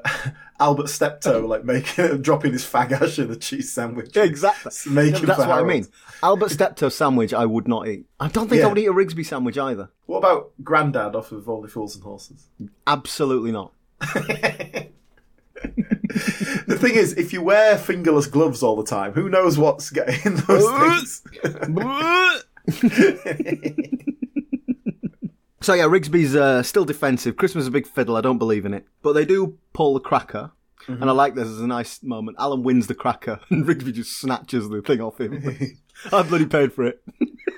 [0.60, 1.46] Albert Steptoe, oh.
[1.46, 4.16] like making, dropping his fag ash in a cheese sandwich.
[4.16, 4.70] Exactly.
[4.92, 5.86] Making That's for what I mean.
[6.22, 8.06] Albert Steptoe sandwich I would not eat.
[8.20, 8.66] I don't think Yeah.
[8.66, 9.88] I would eat a Rigsby sandwich either.
[10.06, 12.46] What about Grandad off of Only Fools and Horses?
[12.86, 13.72] Absolutely not.
[16.66, 20.20] The thing is, if you wear fingerless gloves all the time, who knows what's getting
[20.24, 21.22] in those things?
[25.70, 27.37] So yeah, Rigsby's uh, still defensive.
[27.37, 28.16] Christmas is a big fiddle.
[28.16, 30.50] I don't believe in it, but they do pull the cracker,
[30.88, 32.38] and I like this as a nice moment.
[32.40, 35.78] Alan wins the cracker, and Rigsby just snatches the thing off him.
[36.12, 37.00] I bloody paid for it.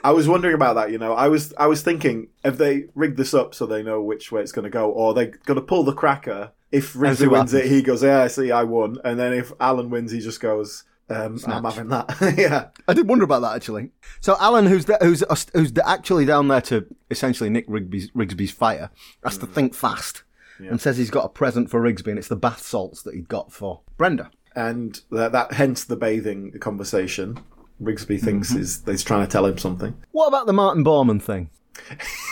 [0.04, 0.90] I was wondering about that.
[0.90, 4.02] You know, I was I was thinking if they rig this up so they know
[4.02, 6.52] which way it's going to go, or they're going to pull the cracker.
[6.70, 9.88] If Rigsby wins it, he goes, "Yeah, I see, I won," and then if Alan
[9.88, 12.68] wins, he just goes, um, "I'm having that." yeah.
[12.88, 13.90] I did wonder about that actually.
[14.20, 18.10] So Alan, who's the, who's uh, who's the, actually down there to essentially nick Rigby's,
[18.10, 18.90] Rigsby's fire,
[19.24, 19.52] has to mm.
[19.52, 20.22] think fast,
[20.58, 23.28] and says he's got a present for Rigsby, and it's the bath salts that he'd
[23.28, 24.30] got for Brenda.
[24.54, 27.38] and that, that hence the bathing conversation.
[27.80, 28.60] Rigsby thinks mm-hmm.
[28.60, 29.96] is he's trying to tell him something.
[30.12, 31.50] What about the Martin Bormann thing?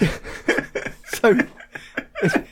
[1.04, 1.38] so,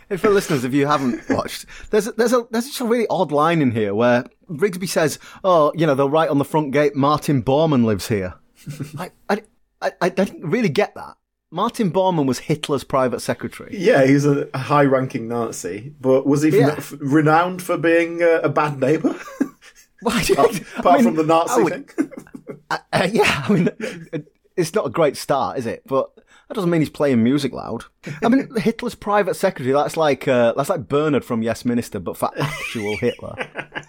[0.08, 2.84] if, if for listeners, if you haven't watched, there's a, there's a there's just a
[2.84, 6.44] really odd line in here where Rigsby says, "Oh, you know, they'll write on the
[6.44, 8.34] front gate, Martin Bormann lives here."
[8.98, 9.42] I, I,
[9.80, 11.16] I, I didn't really get that.
[11.50, 13.74] Martin Bormann was Hitler's private secretary.
[13.74, 16.74] Yeah, he's a high-ranking Nazi, but was he Yeah.
[16.76, 19.18] f- renowned for being uh, a bad neighbour?
[20.02, 20.20] Why?
[20.30, 22.10] apart I mean, from the Nazi would- thing.
[22.70, 25.84] Uh, yeah, I mean, it's not a great start, is it?
[25.86, 26.10] But
[26.48, 27.84] That doesn't mean he's playing music loud.
[28.24, 32.16] I mean, Hitler's private secretary, that's like, uh, that's like Bernard from Yes Minister, but
[32.16, 33.34] for actual Hitler.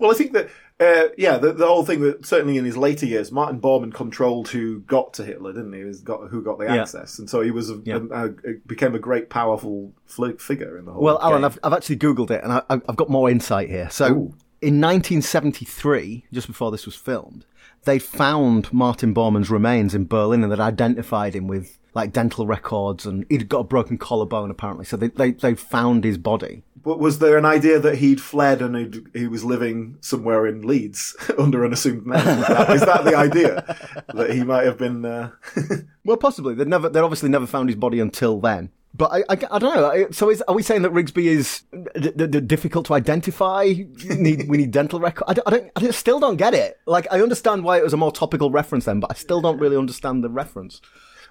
[0.00, 0.48] Well, I think that,
[0.80, 4.48] uh, yeah, the, the whole thing that certainly in his later years, Martin Bormann controlled
[4.48, 5.80] who got to Hitler, didn't he?
[5.82, 6.76] He got who got the Yeah.
[6.80, 7.98] access, and so he was a, Yeah.
[8.10, 9.92] a, a- became a great, powerful
[10.38, 11.02] figure in the whole.
[11.02, 11.44] Well, Alan.
[11.44, 13.90] I've, I've actually Googled it and I, I've got more insight here.
[13.90, 14.34] So, Ooh.
[14.62, 17.44] in 1973, just before this was filmed,
[17.84, 23.04] they found Martin Bormann's remains in Berlin and they'd identified him with like dental records
[23.04, 24.84] and he'd got a broken collarbone apparently.
[24.84, 26.62] So they, they, they found his body.
[26.82, 30.62] But was there an idea that he'd fled and he'd, he was living somewhere in
[30.62, 32.16] Leeds under an assumed name?
[32.16, 33.76] Is that, is that the idea
[34.14, 35.04] that he might have been?
[35.04, 35.30] Uh...
[36.02, 36.54] Well, possibly.
[36.54, 38.70] They'd never, they'd obviously never found his body until then.
[38.92, 40.08] But I, I, I don't know.
[40.10, 41.62] So is, are we saying that Rigsby is
[41.94, 43.72] d- d- difficult to identify?
[44.04, 45.24] Need, we need dental record.
[45.28, 45.70] I don't, I don't.
[45.76, 46.78] I still don't get it.
[46.86, 49.58] Like I understand why it was a more topical reference then, but I still don't
[49.58, 50.80] really understand the reference.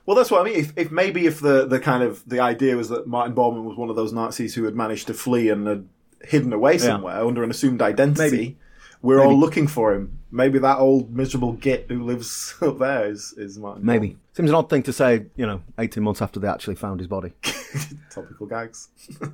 [0.06, 0.56] Well, that's what I mean.
[0.56, 3.78] If, if maybe if the, the kind of the idea was that Martin Bormann was
[3.78, 5.88] one of those Nazis who had managed to flee and had
[6.24, 8.58] hidden away somewhere under an assumed identity, Maybe.
[9.02, 10.20] We're all looking for him.
[10.32, 13.86] Maybe that old miserable git who lives up there is is Martin.
[13.86, 15.26] Maybe seems an odd thing to say.
[15.36, 17.34] You know, eighteen months after they actually found his body.
[18.12, 18.90] Topical gags.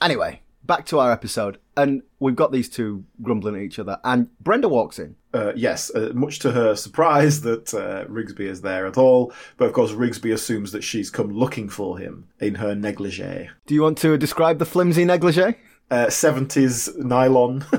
[0.00, 4.28] Anyway, back to our episode, and we've got these two grumbling at each other, and
[4.38, 5.16] Brenda walks in.
[5.34, 9.64] Uh, yes, uh, much to her surprise that uh, Rigsby is there at all, but
[9.64, 13.50] of course Rigsby assumes that she's come looking for him in her negligee.
[13.66, 15.56] Do you want to describe the flimsy negligee?
[15.90, 17.64] Uh, 70s nylon.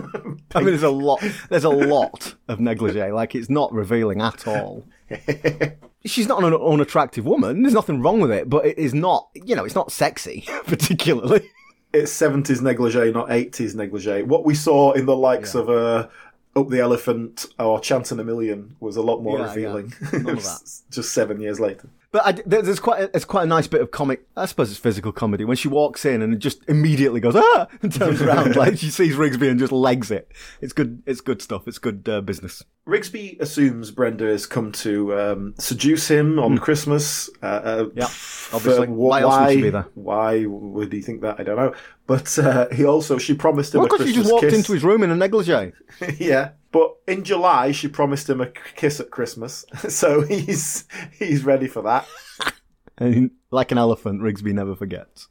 [0.56, 1.24] I mean, there's a lot.
[1.50, 3.12] There's a lot of negligee.
[3.12, 4.84] Like it's not revealing at all.
[6.06, 7.62] She's not an unattractive woman.
[7.62, 9.28] There's nothing wrong with it, but it is not.
[9.36, 11.50] You know, it's not sexy particularly.
[11.94, 14.24] it's 70s negligee, not 80s negligee.
[14.24, 16.08] What we saw in the likes of uh,
[16.56, 19.94] Up the Elephant or Chance in a Million was a lot more Yeah, revealing.
[20.02, 20.20] yeah.
[20.20, 20.72] None of that.
[20.90, 21.90] Just seven years later.
[22.12, 24.26] But I, there's quite a, it's quite a nice bit of comic.
[24.36, 27.94] I suppose it's physical comedy when she walks in and just immediately goes ah and
[27.94, 30.32] turns around like she sees Rigsby and just legs it.
[30.60, 31.04] It's good.
[31.06, 31.68] It's good stuff.
[31.68, 32.64] It's good uh, business.
[32.88, 37.30] Rigsby assumes Brenda has come to um, seduce him on Christmas.
[37.44, 37.86] Uh, uh.
[37.94, 38.06] Yeah,
[38.52, 38.88] obviously.
[38.88, 39.86] wh- Why else would she be there?
[39.94, 41.40] Why would he think that?
[41.40, 41.76] I don't know.
[42.08, 44.56] But uh, he also she promised him Well, because she just walked kiss.
[44.56, 45.74] into his room in a negligee.
[46.18, 50.86] yeah, but in July she promised him a kiss at Christmas, so he's
[51.18, 52.08] he's ready for that.
[53.02, 55.30] And like an elephant, Rigsby never forgets.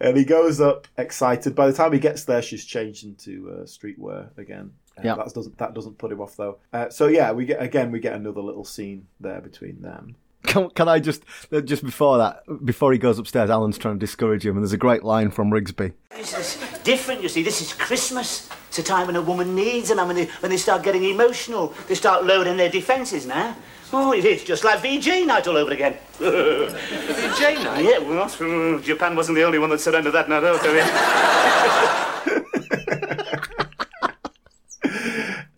[0.00, 1.54] And he goes up excited.
[1.54, 4.70] By the time he gets there, she's changed into uh, streetwear again.
[4.96, 5.14] Uh, Yeah.
[5.16, 6.56] that doesn't that doesn't put him off though.
[6.72, 10.16] Uh, so yeah, we get again we get another little scene there between them.
[10.46, 13.98] Can, can I just uh, just before that, before he goes upstairs, Alan's trying to
[13.98, 15.92] discourage him, and there's a great line from Rigsby.
[16.10, 17.42] This is different, you see.
[17.42, 18.48] This is Christmas.
[18.68, 20.06] It's a time when a woman needs a man.
[20.06, 23.56] When they, when they start getting emotional, they start lowering their defences now.
[23.92, 25.96] Oh, it is just like VJ night all over again.
[26.18, 27.84] VJ night?
[27.84, 30.82] Yeah, well, uh, Japan wasn't the only one that surrendered that night, okay?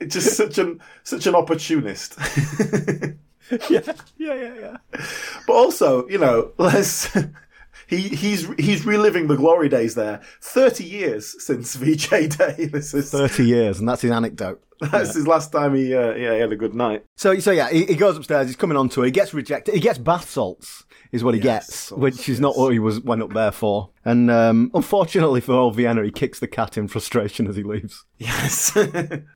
[0.00, 2.16] It's just such an such an opportunist.
[3.70, 3.80] Yeah,
[4.18, 4.76] yeah, yeah, yeah.
[5.46, 7.08] but also, you know, let's.
[7.86, 10.20] He, he's he's reliving the glory days there.
[10.42, 12.66] Thirty years since VJ Day.
[12.70, 14.62] This is Thirty years, and that's his anecdote.
[14.92, 17.04] that's his last time he uh, yeah he had a good night.
[17.16, 18.46] So, so yeah, he, he goes upstairs.
[18.48, 19.06] He's coming onto it.
[19.06, 19.74] He gets rejected.
[19.74, 22.78] He gets bath salts, is what he Yes, gets, salts, which is not what he
[22.78, 23.90] was went up there for.
[24.04, 28.04] And um, unfortunately for old Vienna, he kicks the cat in frustration as he leaves.
[28.18, 28.76] Yes,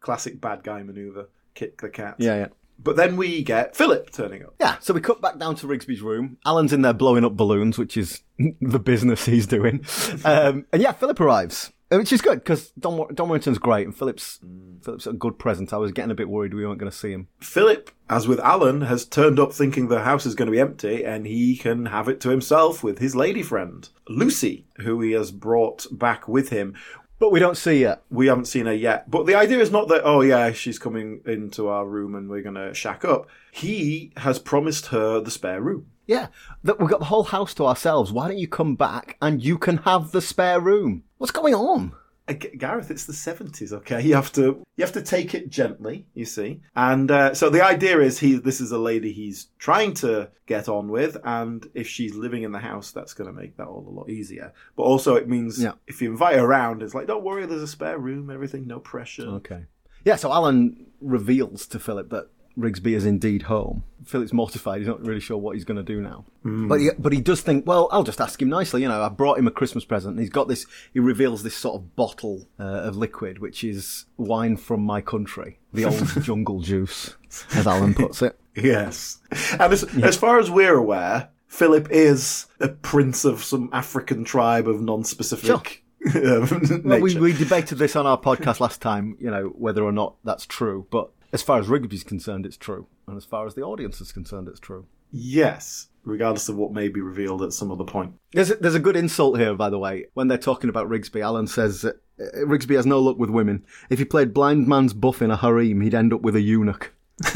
[0.01, 1.31] classic bad guy maneuver.
[1.55, 2.17] Kick the cat.
[2.19, 2.47] Yeah, yeah.
[2.83, 4.55] But then we get Philip turning up.
[4.61, 6.39] Yeah, so we cut back down to Rigsby's room.
[6.45, 8.23] Alan's in there blowing up balloons, which is
[8.61, 9.85] the business he's doing.
[10.25, 13.97] Um, and yeah, Philip arrives, uh, which is good because Don, Don Warrington's great and
[13.97, 14.41] Philip's
[14.83, 15.73] Philip's a good present.
[15.73, 17.29] I was getting a bit worried we weren't going to see him.
[17.41, 21.05] Philip, as with Alan, has turned up thinking the house is going to be empty
[21.05, 25.31] and he can have it to himself with his lady friend, Lucy, who he has
[25.31, 26.75] brought back with him.
[27.23, 28.03] But we don't see yet.
[28.11, 29.09] We haven't seen her yet.
[29.09, 32.43] But the idea is not that, oh yeah, she's coming into our room and we're
[32.43, 33.29] going to shack up.
[33.53, 35.87] He has promised her the spare room.
[36.05, 36.27] Yeah,
[36.65, 38.11] that we've got the whole house to ourselves.
[38.11, 41.05] Why don't you come back and you can have the spare room?
[41.19, 41.93] What's going on?
[42.33, 43.73] Uh, Gareth, it's the seventies.
[43.73, 44.43] Okay, you have to
[44.77, 46.07] you have to take it gently.
[46.15, 49.95] You see, and uh, so the idea is he this is a lady he's trying
[49.95, 53.57] to get on with, and if she's living in the house, that's going to make
[53.57, 54.53] that all a lot easier.
[54.77, 55.73] But also, it means Yeah.
[55.87, 58.79] if you invite her around, it's like don't worry, there's a spare room, everything, no
[58.81, 59.27] pressure.
[59.27, 59.65] Okay.
[60.05, 63.85] Yeah, so Alan reveals to Philip that Rigsby is indeed home.
[64.05, 64.79] Philip's mortified.
[64.79, 66.25] He's not really sure what he's going to do now.
[66.45, 68.83] But he, but he does think, well, I'll just ask him nicely.
[68.83, 70.13] You know, I brought him a Christmas present.
[70.13, 70.67] And he's got this.
[70.93, 75.61] He reveals this sort of bottle uh, of liquid, which is wine from my country,
[75.73, 77.15] the old jungle juice,
[77.55, 78.39] as Alan puts it.
[78.55, 79.19] Yes,
[79.53, 84.69] and as, as far as we're aware, Philip is a prince of some African tribe
[84.69, 85.83] of non-specific
[86.15, 89.93] um, Well, we, we debated this on our podcast last time, you know, whether or
[89.93, 90.87] not that's true.
[90.91, 92.87] But as far as Rigsby's concerned, it's true.
[93.07, 94.87] And as far as the audience is concerned, it's true.
[95.11, 98.15] Yes, regardless of what may be revealed at some other point.
[98.33, 100.07] There's a, there's a good insult here, by the way.
[100.15, 103.65] When they're talking about Rigsby, Alan says uh, Rigsby has no luck with women.
[103.91, 106.93] If he played blind man's buff in a harem, he'd end up with a eunuch.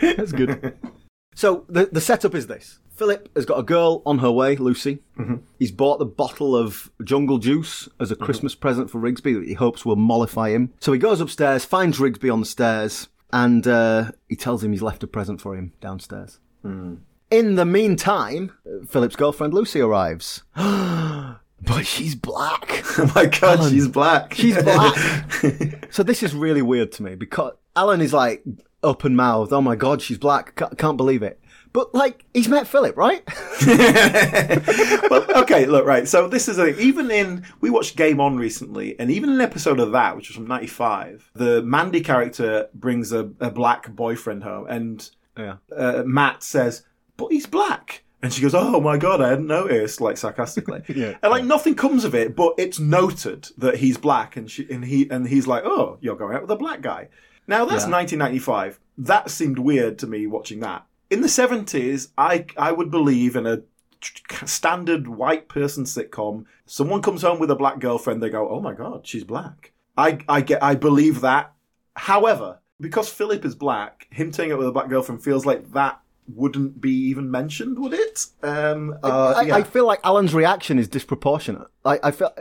[0.00, 0.76] That's good.
[1.34, 5.00] So the the setup is this: Philip has got a girl on her way, Lucy.
[5.18, 5.36] Mm-hmm.
[5.58, 8.24] He's bought the bottle of jungle juice as a mm-hmm.
[8.24, 10.72] Christmas present for Rigsby that he hopes will mollify him.
[10.80, 14.82] So he goes upstairs, finds Rigsby on the stairs, and uh, he tells him he's
[14.82, 16.38] left a present for him downstairs.
[16.62, 16.96] Hmm.
[17.30, 18.52] In the meantime,
[18.88, 20.44] Philip's girlfriend Lucy arrives.
[20.54, 22.82] but she's black.
[22.96, 23.72] Oh my god, Alan.
[23.72, 24.34] she's black.
[24.34, 24.96] She's black.
[25.90, 28.44] so this is really weird to me because Alan is like
[28.84, 29.52] open mouthed.
[29.52, 30.54] Oh my god, she's black.
[30.56, 31.40] Ca- can't believe it.
[31.74, 33.24] But like, he's met Philip, right?
[35.10, 36.06] well, okay, look, right.
[36.06, 39.80] So this is a even in we watched Game On recently, and even an episode
[39.80, 44.66] of that, which was from '95, the Mandy character brings a, a black boyfriend home,
[44.68, 45.56] and yeah.
[45.76, 46.84] uh, Matt says,
[47.16, 50.82] "But he's black." And she goes, "Oh my god, I hadn't noticed," like sarcastically.
[50.94, 51.18] Yeah.
[51.24, 54.84] And like nothing comes of it, but it's noted that he's black, and she and
[54.84, 57.08] he and he's like, "Oh, you're going out with a black guy."
[57.46, 57.90] Now that's Yeah.
[57.92, 58.80] 1995.
[58.98, 60.86] That seemed weird to me watching that.
[61.10, 63.62] In the 70s, I I would believe in a
[64.44, 66.44] standard white person sitcom.
[66.66, 70.18] Someone comes home with a black girlfriend, they go, "Oh my god, she's black." I
[70.28, 71.52] I get I believe that.
[71.96, 76.00] However, because Philip is black, him taking it with a black girlfriend feels like that
[76.26, 78.26] wouldn't be even mentioned, would it?
[78.42, 79.56] Um, uh, I, yeah.
[79.56, 81.68] I feel like Alan's reaction is disproportionate.
[81.84, 82.32] Like I feel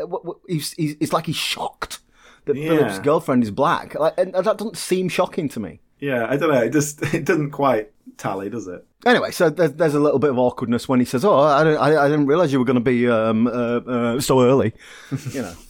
[0.47, 1.99] he's, he's it's like he's shocked
[2.45, 2.69] that Yeah.
[2.69, 3.95] Philip's girlfriend is black.
[3.95, 5.79] Like, and that doesn't seem shocking to me.
[5.99, 6.61] yeah, I don't know.
[6.61, 8.85] It just it doesn't quite tally, does it?
[9.05, 11.79] Anyway, so there's, there's a little bit of awkwardness when he says, "Oh, I didn't,
[11.79, 14.73] I, I didn't realize you were going to be um, uh, uh, so early,"
[15.31, 15.53] you know.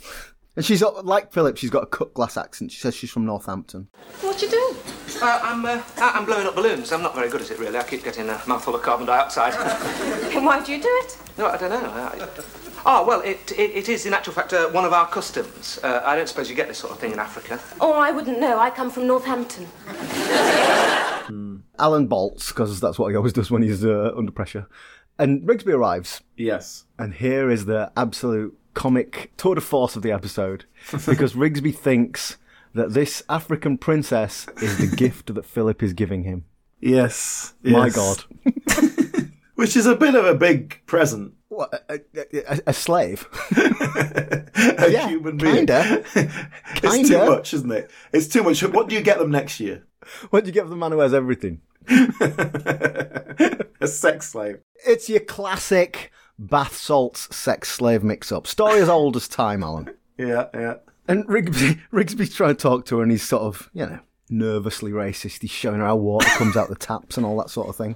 [0.56, 1.58] And she's like Philip.
[1.58, 2.72] She's got a cut glass accent.
[2.72, 3.88] She says she's from Northampton.
[4.22, 4.76] What you doing?
[5.20, 6.92] Uh, I'm, uh, I'm blowing up balloons.
[6.92, 7.76] I'm not very good at it, really.
[7.76, 9.56] I keep getting a mouthful of carbon dioxide.
[9.56, 11.18] And why do you do it?
[11.40, 11.90] no, I don't know.
[11.90, 12.28] I,
[12.86, 15.80] oh, well, it, it, it is, in actual fact, uh, one of our customs.
[15.84, 17.60] Uh, I don't suppose you get this sort of thing in Africa.
[17.82, 18.60] Oh, I wouldn't know.
[18.60, 19.68] I come from Northampton.
[21.80, 24.68] Alan bolts because that's what he always does when he's uh, under pressure.
[25.18, 26.86] And Rigsby arrives, Yes.
[26.98, 30.66] and here is the absolute comic tour de force of the episode
[31.06, 32.38] because Rigsby thinks
[32.74, 36.46] that this African princess is the gift that Philip is giving him.
[36.80, 37.54] Yes.
[37.64, 37.96] My yes.
[37.96, 38.24] God,
[39.56, 41.34] Which is a bit of a big present.
[41.54, 43.28] What a, a, a slave?
[43.56, 45.56] a Yeah, human being.
[45.68, 46.04] kinda.
[46.16, 47.26] it's too Kinda.
[47.30, 47.92] much, isn't it?
[48.12, 48.62] It's too much.
[48.64, 49.86] What do you get them next year?
[50.32, 51.62] what do you get for the man who has everything?
[53.82, 54.60] a sex slave.
[54.86, 58.48] It's your classic bath salts sex slave mix-up.
[58.48, 59.90] Story as old as time, Alan.
[60.18, 60.76] Yeah, yeah.
[61.08, 64.00] And Rigsby, Rigsby's trying to talk to her, and he's sort of, you know,
[64.34, 65.42] nervously racist.
[65.42, 67.96] He's showing her how water comes out the taps and all that sort of thing.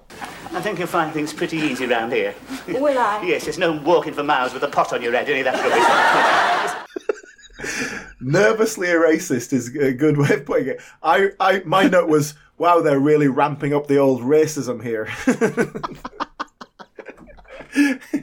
[0.52, 2.34] I think you'll find things pretty easy round here.
[2.68, 3.18] Will I?
[3.28, 6.78] Yes, there's no walking for miles with a pot on your head, any of that
[7.60, 8.08] rubbish.
[8.22, 10.82] Nervously a racist is a good way of putting it.
[11.04, 15.10] I, I, my note was, wow, they're really ramping up the old racism here.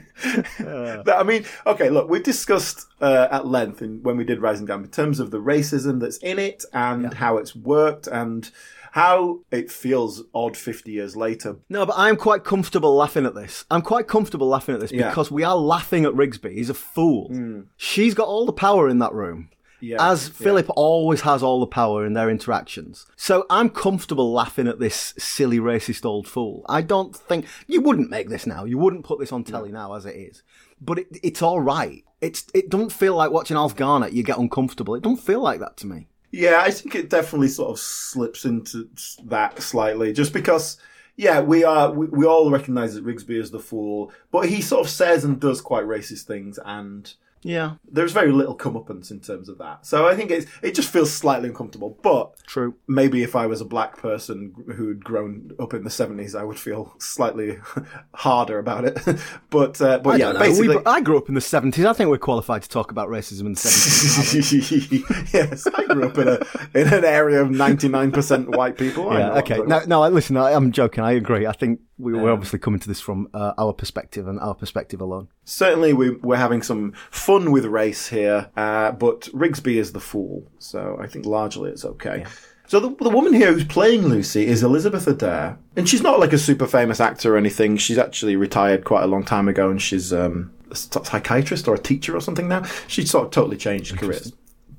[0.58, 4.66] That- I mean, okay, look, we discussed uh, at length in, when we did Rising
[4.66, 8.50] Damp in terms of the racism that's in it and how it's worked and
[8.92, 11.56] how it feels odd 50 years later.
[11.68, 13.64] No, but I'm quite comfortable laughing at this.
[13.70, 15.08] I'm quite comfortable laughing at this Yeah.
[15.08, 16.52] because we are laughing at Rigsby.
[16.52, 17.64] He's a fool.
[17.76, 19.48] She's got all the power in that room.
[19.84, 23.06] Yeah, As Philip always has all the power in their interactions.
[23.16, 26.64] So I'm comfortable laughing at this silly racist old fool.
[26.68, 28.64] I don't think you wouldn't make this now.
[28.64, 30.42] You wouldn't put this on telly now as it is.
[30.80, 32.02] But it, it's all right.
[32.22, 34.14] It's it don't feel like watching Alf Garnett.
[34.14, 34.94] You get uncomfortable.
[34.94, 36.08] It don't feel like that to me.
[36.30, 38.88] Yeah, I think it definitely sort of slips into
[39.24, 40.78] that slightly, just because.
[41.16, 41.92] Yeah, we are.
[41.92, 45.38] We, we all recognise that Rigsby is the fool, but he sort of says and
[45.38, 49.84] does quite racist things, and Yeah, there's very little comeuppance in terms of that.
[49.84, 51.98] So I think it's it just feels slightly uncomfortable.
[52.02, 52.74] But true.
[52.88, 56.58] maybe if I was a black person who'd grown up in the seventies, I would
[56.58, 57.58] feel slightly
[58.14, 58.98] harder about it.
[59.50, 60.40] but uh, but I yeah, don't.
[60.40, 60.82] We- basically.
[60.86, 61.84] I grew up in the 70s.
[61.84, 65.32] I think we're qualified to talk about racism in the 70s.
[65.34, 66.38] yes, I grew up in a
[66.74, 69.10] in an area of ninety nine percent white people.
[69.10, 69.58] Know Yeah, okay.
[69.58, 71.04] No, no, listen, I, I'm joking.
[71.04, 71.46] I agree.
[71.46, 75.00] I think we, we're obviously coming to this from uh, our perspective and our perspective
[75.00, 75.28] alone.
[75.44, 80.44] Certainly, we, we're having some fun with race here, uh, but Rigsby is the fool,
[80.58, 82.24] so I think largely it's okay.
[82.66, 86.32] So the, the woman here who's playing Lucy is Elizabeth Adair, and she's not like
[86.32, 87.76] a super famous actor or anything.
[87.76, 91.78] She's actually retired quite a long time ago, and she's um, a psychiatrist or a
[91.78, 92.62] teacher or something now.
[92.86, 94.32] She's sort of totally changed careers,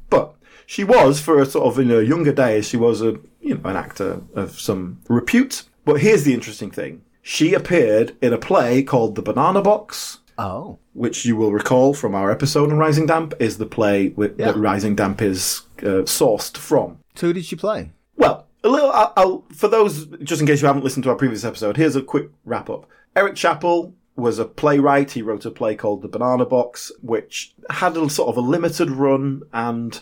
[0.09, 0.33] but
[0.65, 3.69] she was for a sort of in her younger days, she was a you know
[3.69, 5.63] an actor of some repute.
[5.85, 10.79] But here's the interesting thing: she appeared in a play called The Banana Box Oh.
[10.93, 14.47] which you will recall from our episode on Rising Damp, is the play with, Yeah.
[14.51, 16.99] that Rising Damp is uh, sourced from.
[17.15, 17.91] So who did she play?
[18.17, 18.91] Well, a little.
[18.91, 21.95] I'll, I'll, for those, just in case you haven't listened to our previous episode, here's
[21.95, 22.87] a quick wrap up.
[23.15, 25.11] Eric Chappell was a playwright.
[25.11, 28.89] He wrote a play called The Banana Box, which had a sort of a limited
[28.89, 30.01] run, and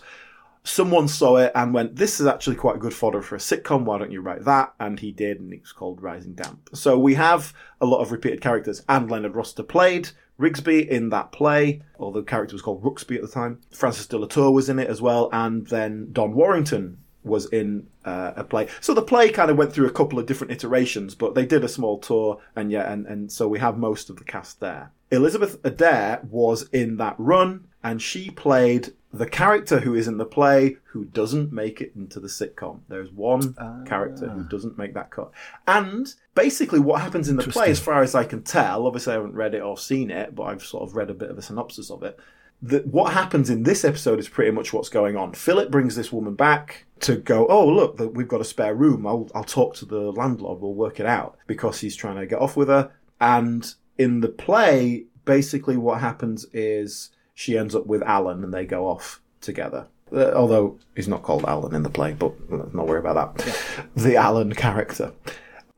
[0.62, 3.84] someone saw it and went, "This is actually quite good fodder for a sitcom.
[3.84, 6.70] Why don't you write that?" And he did, and it was called Rising Damp.
[6.72, 10.10] So we have a lot of repeated characters, and Leonard Rossiter played.
[10.38, 13.60] Rigsby in that play, although the character was called Rooksby at the time.
[13.70, 17.86] Frances de la Tour was in it as well, and then Don Warrington was in
[18.04, 18.68] uh, a play.
[18.80, 21.64] So the play kind of went through a couple of different iterations, but they did
[21.64, 24.92] a small tour, and yeah, and, and so we have most of the cast there.
[25.10, 30.24] Elizabeth Adair was in that run, and she played the character who is in the
[30.24, 32.80] play who doesn't make it into the sitcom.
[32.88, 33.82] There's one ah.
[33.86, 35.30] character who doesn't make that cut.
[35.66, 39.16] And basically what happens in the play, as far as I can tell, obviously I
[39.16, 41.42] haven't read it or seen it, but I've sort of read a bit of a
[41.42, 42.18] synopsis of it
[42.62, 45.34] that what happens in this episode is pretty much what's going on.
[45.34, 49.06] Philip brings this woman back to go, oh look, we've got a spare room.
[49.06, 50.60] I'll I'll talk to the landlord.
[50.60, 52.90] We'll work it out because he's trying to get off with her.
[53.20, 58.64] And in the play, basically what happens is she ends up with Alan and they
[58.64, 59.86] go off together.
[60.12, 63.56] Uh, although he's not called Alan in the play, but let's not worry about that.
[63.96, 65.12] The Alan character.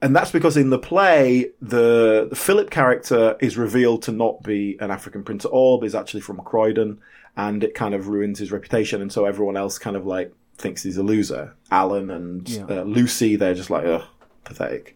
[0.03, 4.77] And that's because in the play, the, the Philip character is revealed to not be
[4.81, 7.01] an African prince at all, but is actually from Croydon,
[7.37, 10.83] and it kind of ruins his reputation, and so everyone else kind of like thinks
[10.83, 11.55] he's a loser.
[11.71, 12.65] Alan and Yeah.
[12.69, 14.05] uh, Lucy, they're just like, ugh,
[14.45, 14.95] pathetic.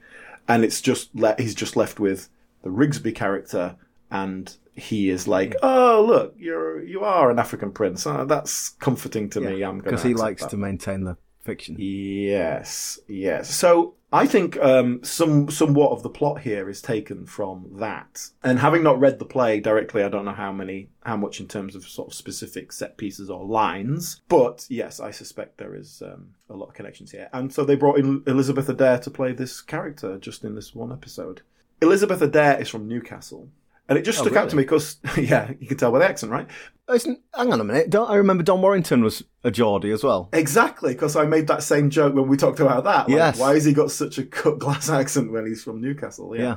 [0.48, 2.28] And it's just le- he's just left with
[2.62, 3.76] the Rigsby character,
[4.10, 8.06] and he is like, oh look, you're you are an African prince.
[8.06, 9.62] Oh, that's comforting to me.
[9.62, 11.76] I'm Because he likes to maintain the fiction.
[11.78, 13.54] Yes, yes.
[13.54, 18.30] So I think um, some somewhat of the plot here is taken from that.
[18.42, 21.46] And having not read the play directly, I don't know how many, how much in
[21.46, 24.20] terms of sort of specific set pieces or lines.
[24.28, 27.28] But yes, I suspect there is um, a lot of connections here.
[27.32, 30.92] And so they brought in Elizabeth Adair to play this character just in this one
[30.92, 31.42] episode.
[31.80, 33.48] Elizabeth Adair is from Newcastle.
[33.90, 36.08] And it just Oh, stuck out to me because, yeah, you can tell by the
[36.08, 36.46] accent, right?
[36.90, 37.90] Isn't, hang on a minute.
[37.90, 40.28] Don't I remember Don Warrington was a Geordie as well?
[40.32, 43.08] Exactly, because I made that same joke when we talked about that.
[43.08, 43.38] Like, Yes.
[43.38, 46.34] Why has he got such a cut glass accent when he's from Newcastle?
[46.36, 46.42] Yeah.
[46.42, 46.56] Yeah.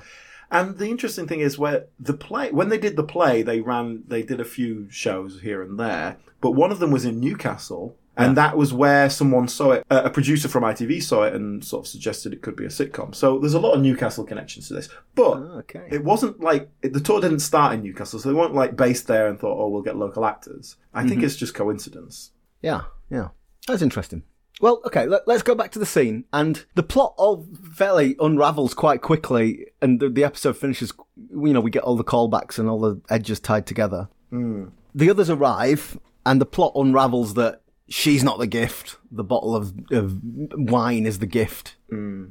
[0.52, 4.04] And the interesting thing is where the play, when they did the play, they ran,
[4.08, 7.98] they did a few shows here and there, but one of them was in Newcastle.
[8.16, 9.86] And that was where someone saw it.
[9.90, 12.70] A a producer from ITV saw it and sort of suggested it could be a
[12.70, 13.16] sitcom.
[13.16, 14.88] So there's a lot of Newcastle connections to this.
[15.16, 15.88] But Oh, okay.
[15.90, 19.08] it wasn't like it, the tour didn't start in Newcastle, so they weren't like based
[19.08, 21.10] there and thought, "Oh, we'll get local actors." I Mm-hmm.
[21.10, 22.32] think it's just coincidence.
[22.62, 23.30] Yeah, yeah.
[23.68, 24.24] That's interesting.
[24.62, 26.26] Well, okay, let, us go back to the scene.
[26.32, 31.60] And the plot of fairly unravels quite quickly, and the, the episode finishes, you know,
[31.60, 34.08] we get all the callbacks and all the edges tied together.
[34.30, 34.66] Hmm.
[34.94, 35.98] The others arrive,
[36.28, 38.98] and the plot unravels that she's not the gift.
[39.12, 40.20] The bottle of, of
[40.54, 41.76] wine is the gift.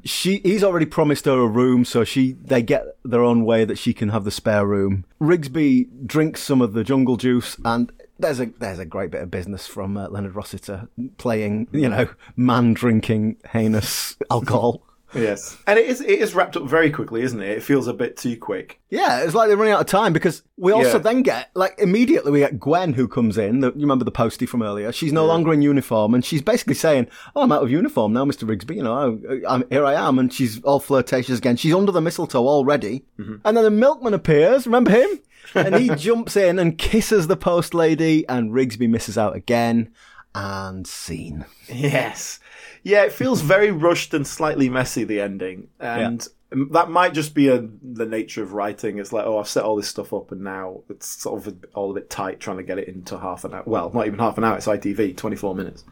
[0.04, 3.78] She he's already promised her a room, so she they get their own way that
[3.78, 5.04] she can have the spare room.
[5.20, 9.30] Rigsby drinks some of the jungle juice, and there's a there's a great bit of
[9.30, 14.82] business from uh, Leonard Rossiter playing, you know, man drinking heinous alcohol.
[15.14, 17.48] Yes, and it is it is wrapped up very quickly, isn't it?
[17.58, 18.80] It feels a bit too quick.
[18.88, 20.98] Yeah, it's like they're running out of time because we also Yeah.
[20.98, 23.60] then get like immediately we get Gwen who comes in.
[23.60, 24.90] The, you remember the postie from earlier?
[24.92, 28.24] She's no longer in uniform, and she's basically saying, "Oh, I'm out of uniform now,
[28.24, 28.76] Mister Rigsby.
[28.76, 31.56] You know, I, I'm, here I am." And she's all flirtatious again.
[31.56, 33.36] She's under the mistletoe already, Mm-hmm.
[33.44, 34.66] and then the milkman appears.
[34.66, 35.20] Remember him?
[35.54, 39.90] and he jumps in and kisses the post lady, and Rigsby misses out again.
[40.34, 41.44] And scene.
[41.68, 42.40] Yes,
[42.82, 45.04] yeah, it feels very rushed and slightly messy.
[45.04, 46.28] The ending, and
[46.70, 48.98] that might just be a, the nature of writing.
[48.98, 51.90] It's like, oh, I've set all this stuff up, and now it's sort of all
[51.90, 53.62] a bit tight trying to get it into half an hour.
[53.64, 54.56] Well, not even half an hour.
[54.56, 55.84] It's ITV, twenty four minutes.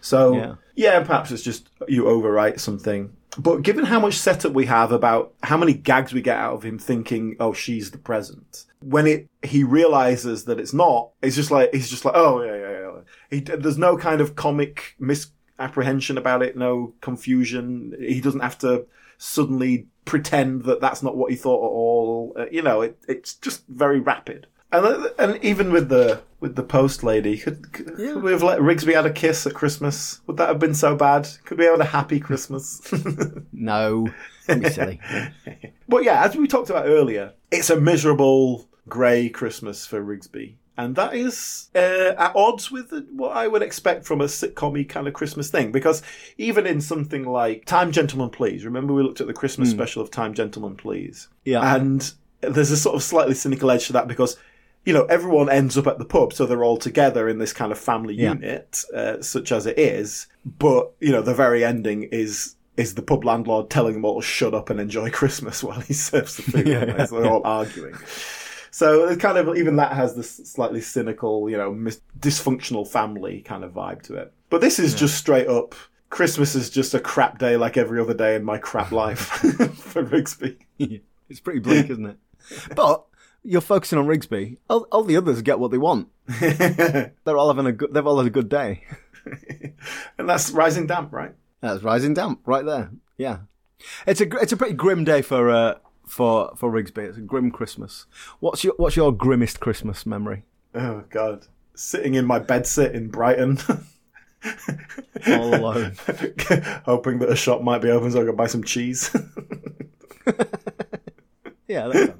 [0.00, 0.54] So Yeah.
[0.74, 3.12] yeah, perhaps it's just you overwrite something.
[3.38, 6.64] But given how much setup we have about how many gags we get out of
[6.64, 11.50] him thinking, oh, she's the present, when it he realizes that it's not, it's just
[11.50, 13.00] like he's just like, oh yeah, yeah, yeah.
[13.30, 14.96] He, there's no kind of comic
[15.58, 17.94] misapprehension about it, no confusion.
[17.98, 18.86] He doesn't have to
[19.18, 22.32] suddenly pretend that that's not what he thought at all.
[22.36, 24.46] Uh, you know, it, it's just very rapid.
[24.70, 28.60] And and even with the with the post lady, could, could, could we have let
[28.60, 30.20] Rigsby had a kiss at Christmas?
[30.26, 31.26] Would that have been so bad?
[31.46, 32.80] Could we have had a happy Christmas?
[33.52, 34.08] No,
[34.46, 35.00] silly.
[35.88, 40.56] But yeah, as we talked about earlier, it's a miserable grey Christmas for Rigsby.
[40.78, 45.08] And that is uh, at odds with what I would expect from a sitcom kind
[45.08, 45.72] of Christmas thing.
[45.72, 46.02] Because
[46.38, 50.12] even in something like Time Gentlemen Please, remember we looked at the Christmas special of
[50.12, 51.26] Time Gentlemen Please?
[51.44, 51.74] Yeah.
[51.74, 52.10] And
[52.42, 54.38] there's a sort of slightly cynical edge to that because,
[54.84, 57.72] you know, everyone ends up at the pub, so they're all together in this kind
[57.72, 58.34] of family Yeah.
[58.34, 60.28] unit, uh, such as it is.
[60.46, 64.24] But, you know, the very ending is is the pub landlord telling them all to
[64.26, 66.68] shut up and enjoy Christmas while he serves the food.
[66.68, 67.96] Yeah, so they're all arguing.
[68.78, 73.40] So it kind of even that has this slightly cynical, you know, mis- dysfunctional family
[73.40, 74.32] kind of vibe to it.
[74.50, 75.74] But this is just straight up.
[76.10, 79.18] Christmas is just a crap day like every other day in my crap life
[79.74, 80.58] for Rigsby.
[81.28, 82.18] it's pretty bleak, isn't it?
[82.76, 83.04] But
[83.42, 84.58] you're focusing on Rigsby.
[84.70, 86.06] All, all the others get what they want.
[86.38, 87.92] They're all having a good.
[87.92, 88.84] They've all had a good day.
[90.16, 91.34] And that's Rising Damp, right?
[91.60, 92.92] That's rising damp right there.
[93.16, 93.38] Yeah,
[94.06, 95.74] it's a it's a pretty grim day for uh,
[96.08, 96.98] for for Rigsby.
[96.98, 98.06] It's a grim Christmas.
[98.40, 100.44] What's your what's your grimmest Christmas memory?
[100.74, 101.46] Oh, God.
[101.74, 103.58] Sitting in my bedsit in Brighton.
[105.26, 105.92] All alone.
[106.84, 109.14] hoping that a shop might be open so I could buy some cheese.
[111.68, 112.16] Yeah, that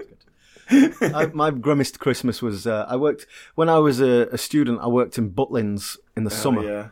[0.68, 1.14] sounds good.
[1.14, 4.80] I, my grimmest Christmas was uh, I worked when I was a, a student.
[4.82, 6.60] I worked in Butlins in the summer.
[6.60, 6.88] Oh, yeah.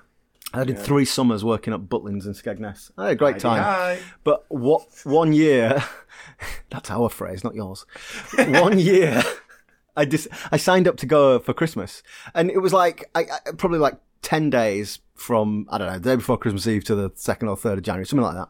[0.57, 2.91] I did three summers working at Butlins in Skegness.
[2.97, 3.63] I had a great time.
[3.63, 3.99] Hi.
[4.25, 5.85] But what one year?
[6.71, 7.85] that's our phrase, not yours.
[8.37, 9.23] one year,
[9.97, 12.03] I just I signed up to go for Christmas,
[12.35, 16.11] and it was like I, I probably like ten days from I don't know the
[16.11, 18.49] day before Christmas Eve to the second or third of January, something like that.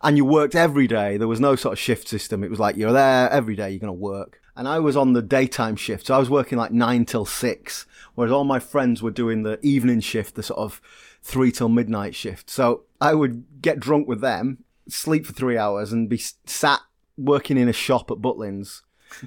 [0.00, 1.16] And you worked every day.
[1.16, 2.44] There was no sort of shift system.
[2.44, 3.70] It was like you're there every day.
[3.70, 4.40] You're going to work.
[4.54, 7.86] And I was on the daytime shift, so I was working like nine till six,
[8.14, 10.80] whereas all my friends were doing the evening shift, the sort of
[11.22, 12.50] three till midnight shift.
[12.50, 16.80] So I would get drunk with them, sleep for three hours, and be sat
[17.16, 18.82] working in a shop at Butlins,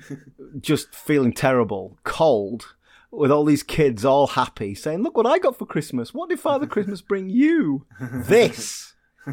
[0.60, 2.76] just feeling terrible, cold,
[3.12, 6.14] with all these kids all happy, saying, "Look what I got for Christmas!
[6.14, 7.86] What did Father Christmas bring you?
[8.00, 8.92] This."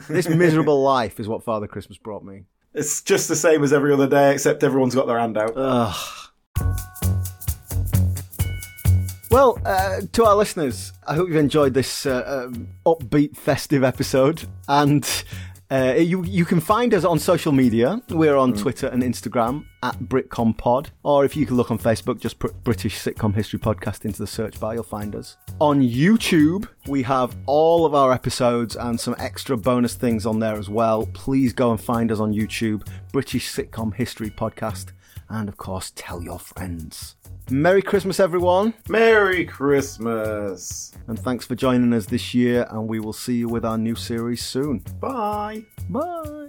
[0.09, 2.45] This miserable life is what Father Christmas brought me.
[2.75, 5.57] It's just the same as every other day, except everyone's got their hand out.
[9.31, 14.49] Well, uh, to our listeners, I hope you've enjoyed this uh, um, upbeat, festive episode.
[14.69, 15.07] And
[15.71, 18.01] uh, you you can find us on social media.
[18.09, 20.87] We're on Twitter and Instagram at BritComPod.
[21.03, 24.27] Or if you can look on Facebook, just put British Sitcom History Podcast into the
[24.27, 25.37] search bar, you'll find us.
[25.61, 30.57] On YouTube, we have all of our episodes and some extra bonus things on there
[30.57, 31.07] as well.
[31.13, 34.87] Please go and find us on YouTube, British Sitcom History Podcast.
[35.29, 37.17] And of course, tell your friends.
[37.51, 38.75] Merry Christmas, everyone.
[38.89, 40.93] Merry Christmas.
[41.07, 43.95] And thanks for joining us this year, and we will see you with our new
[43.95, 44.85] series soon.
[45.01, 45.65] Bye.
[45.89, 46.49] Bye.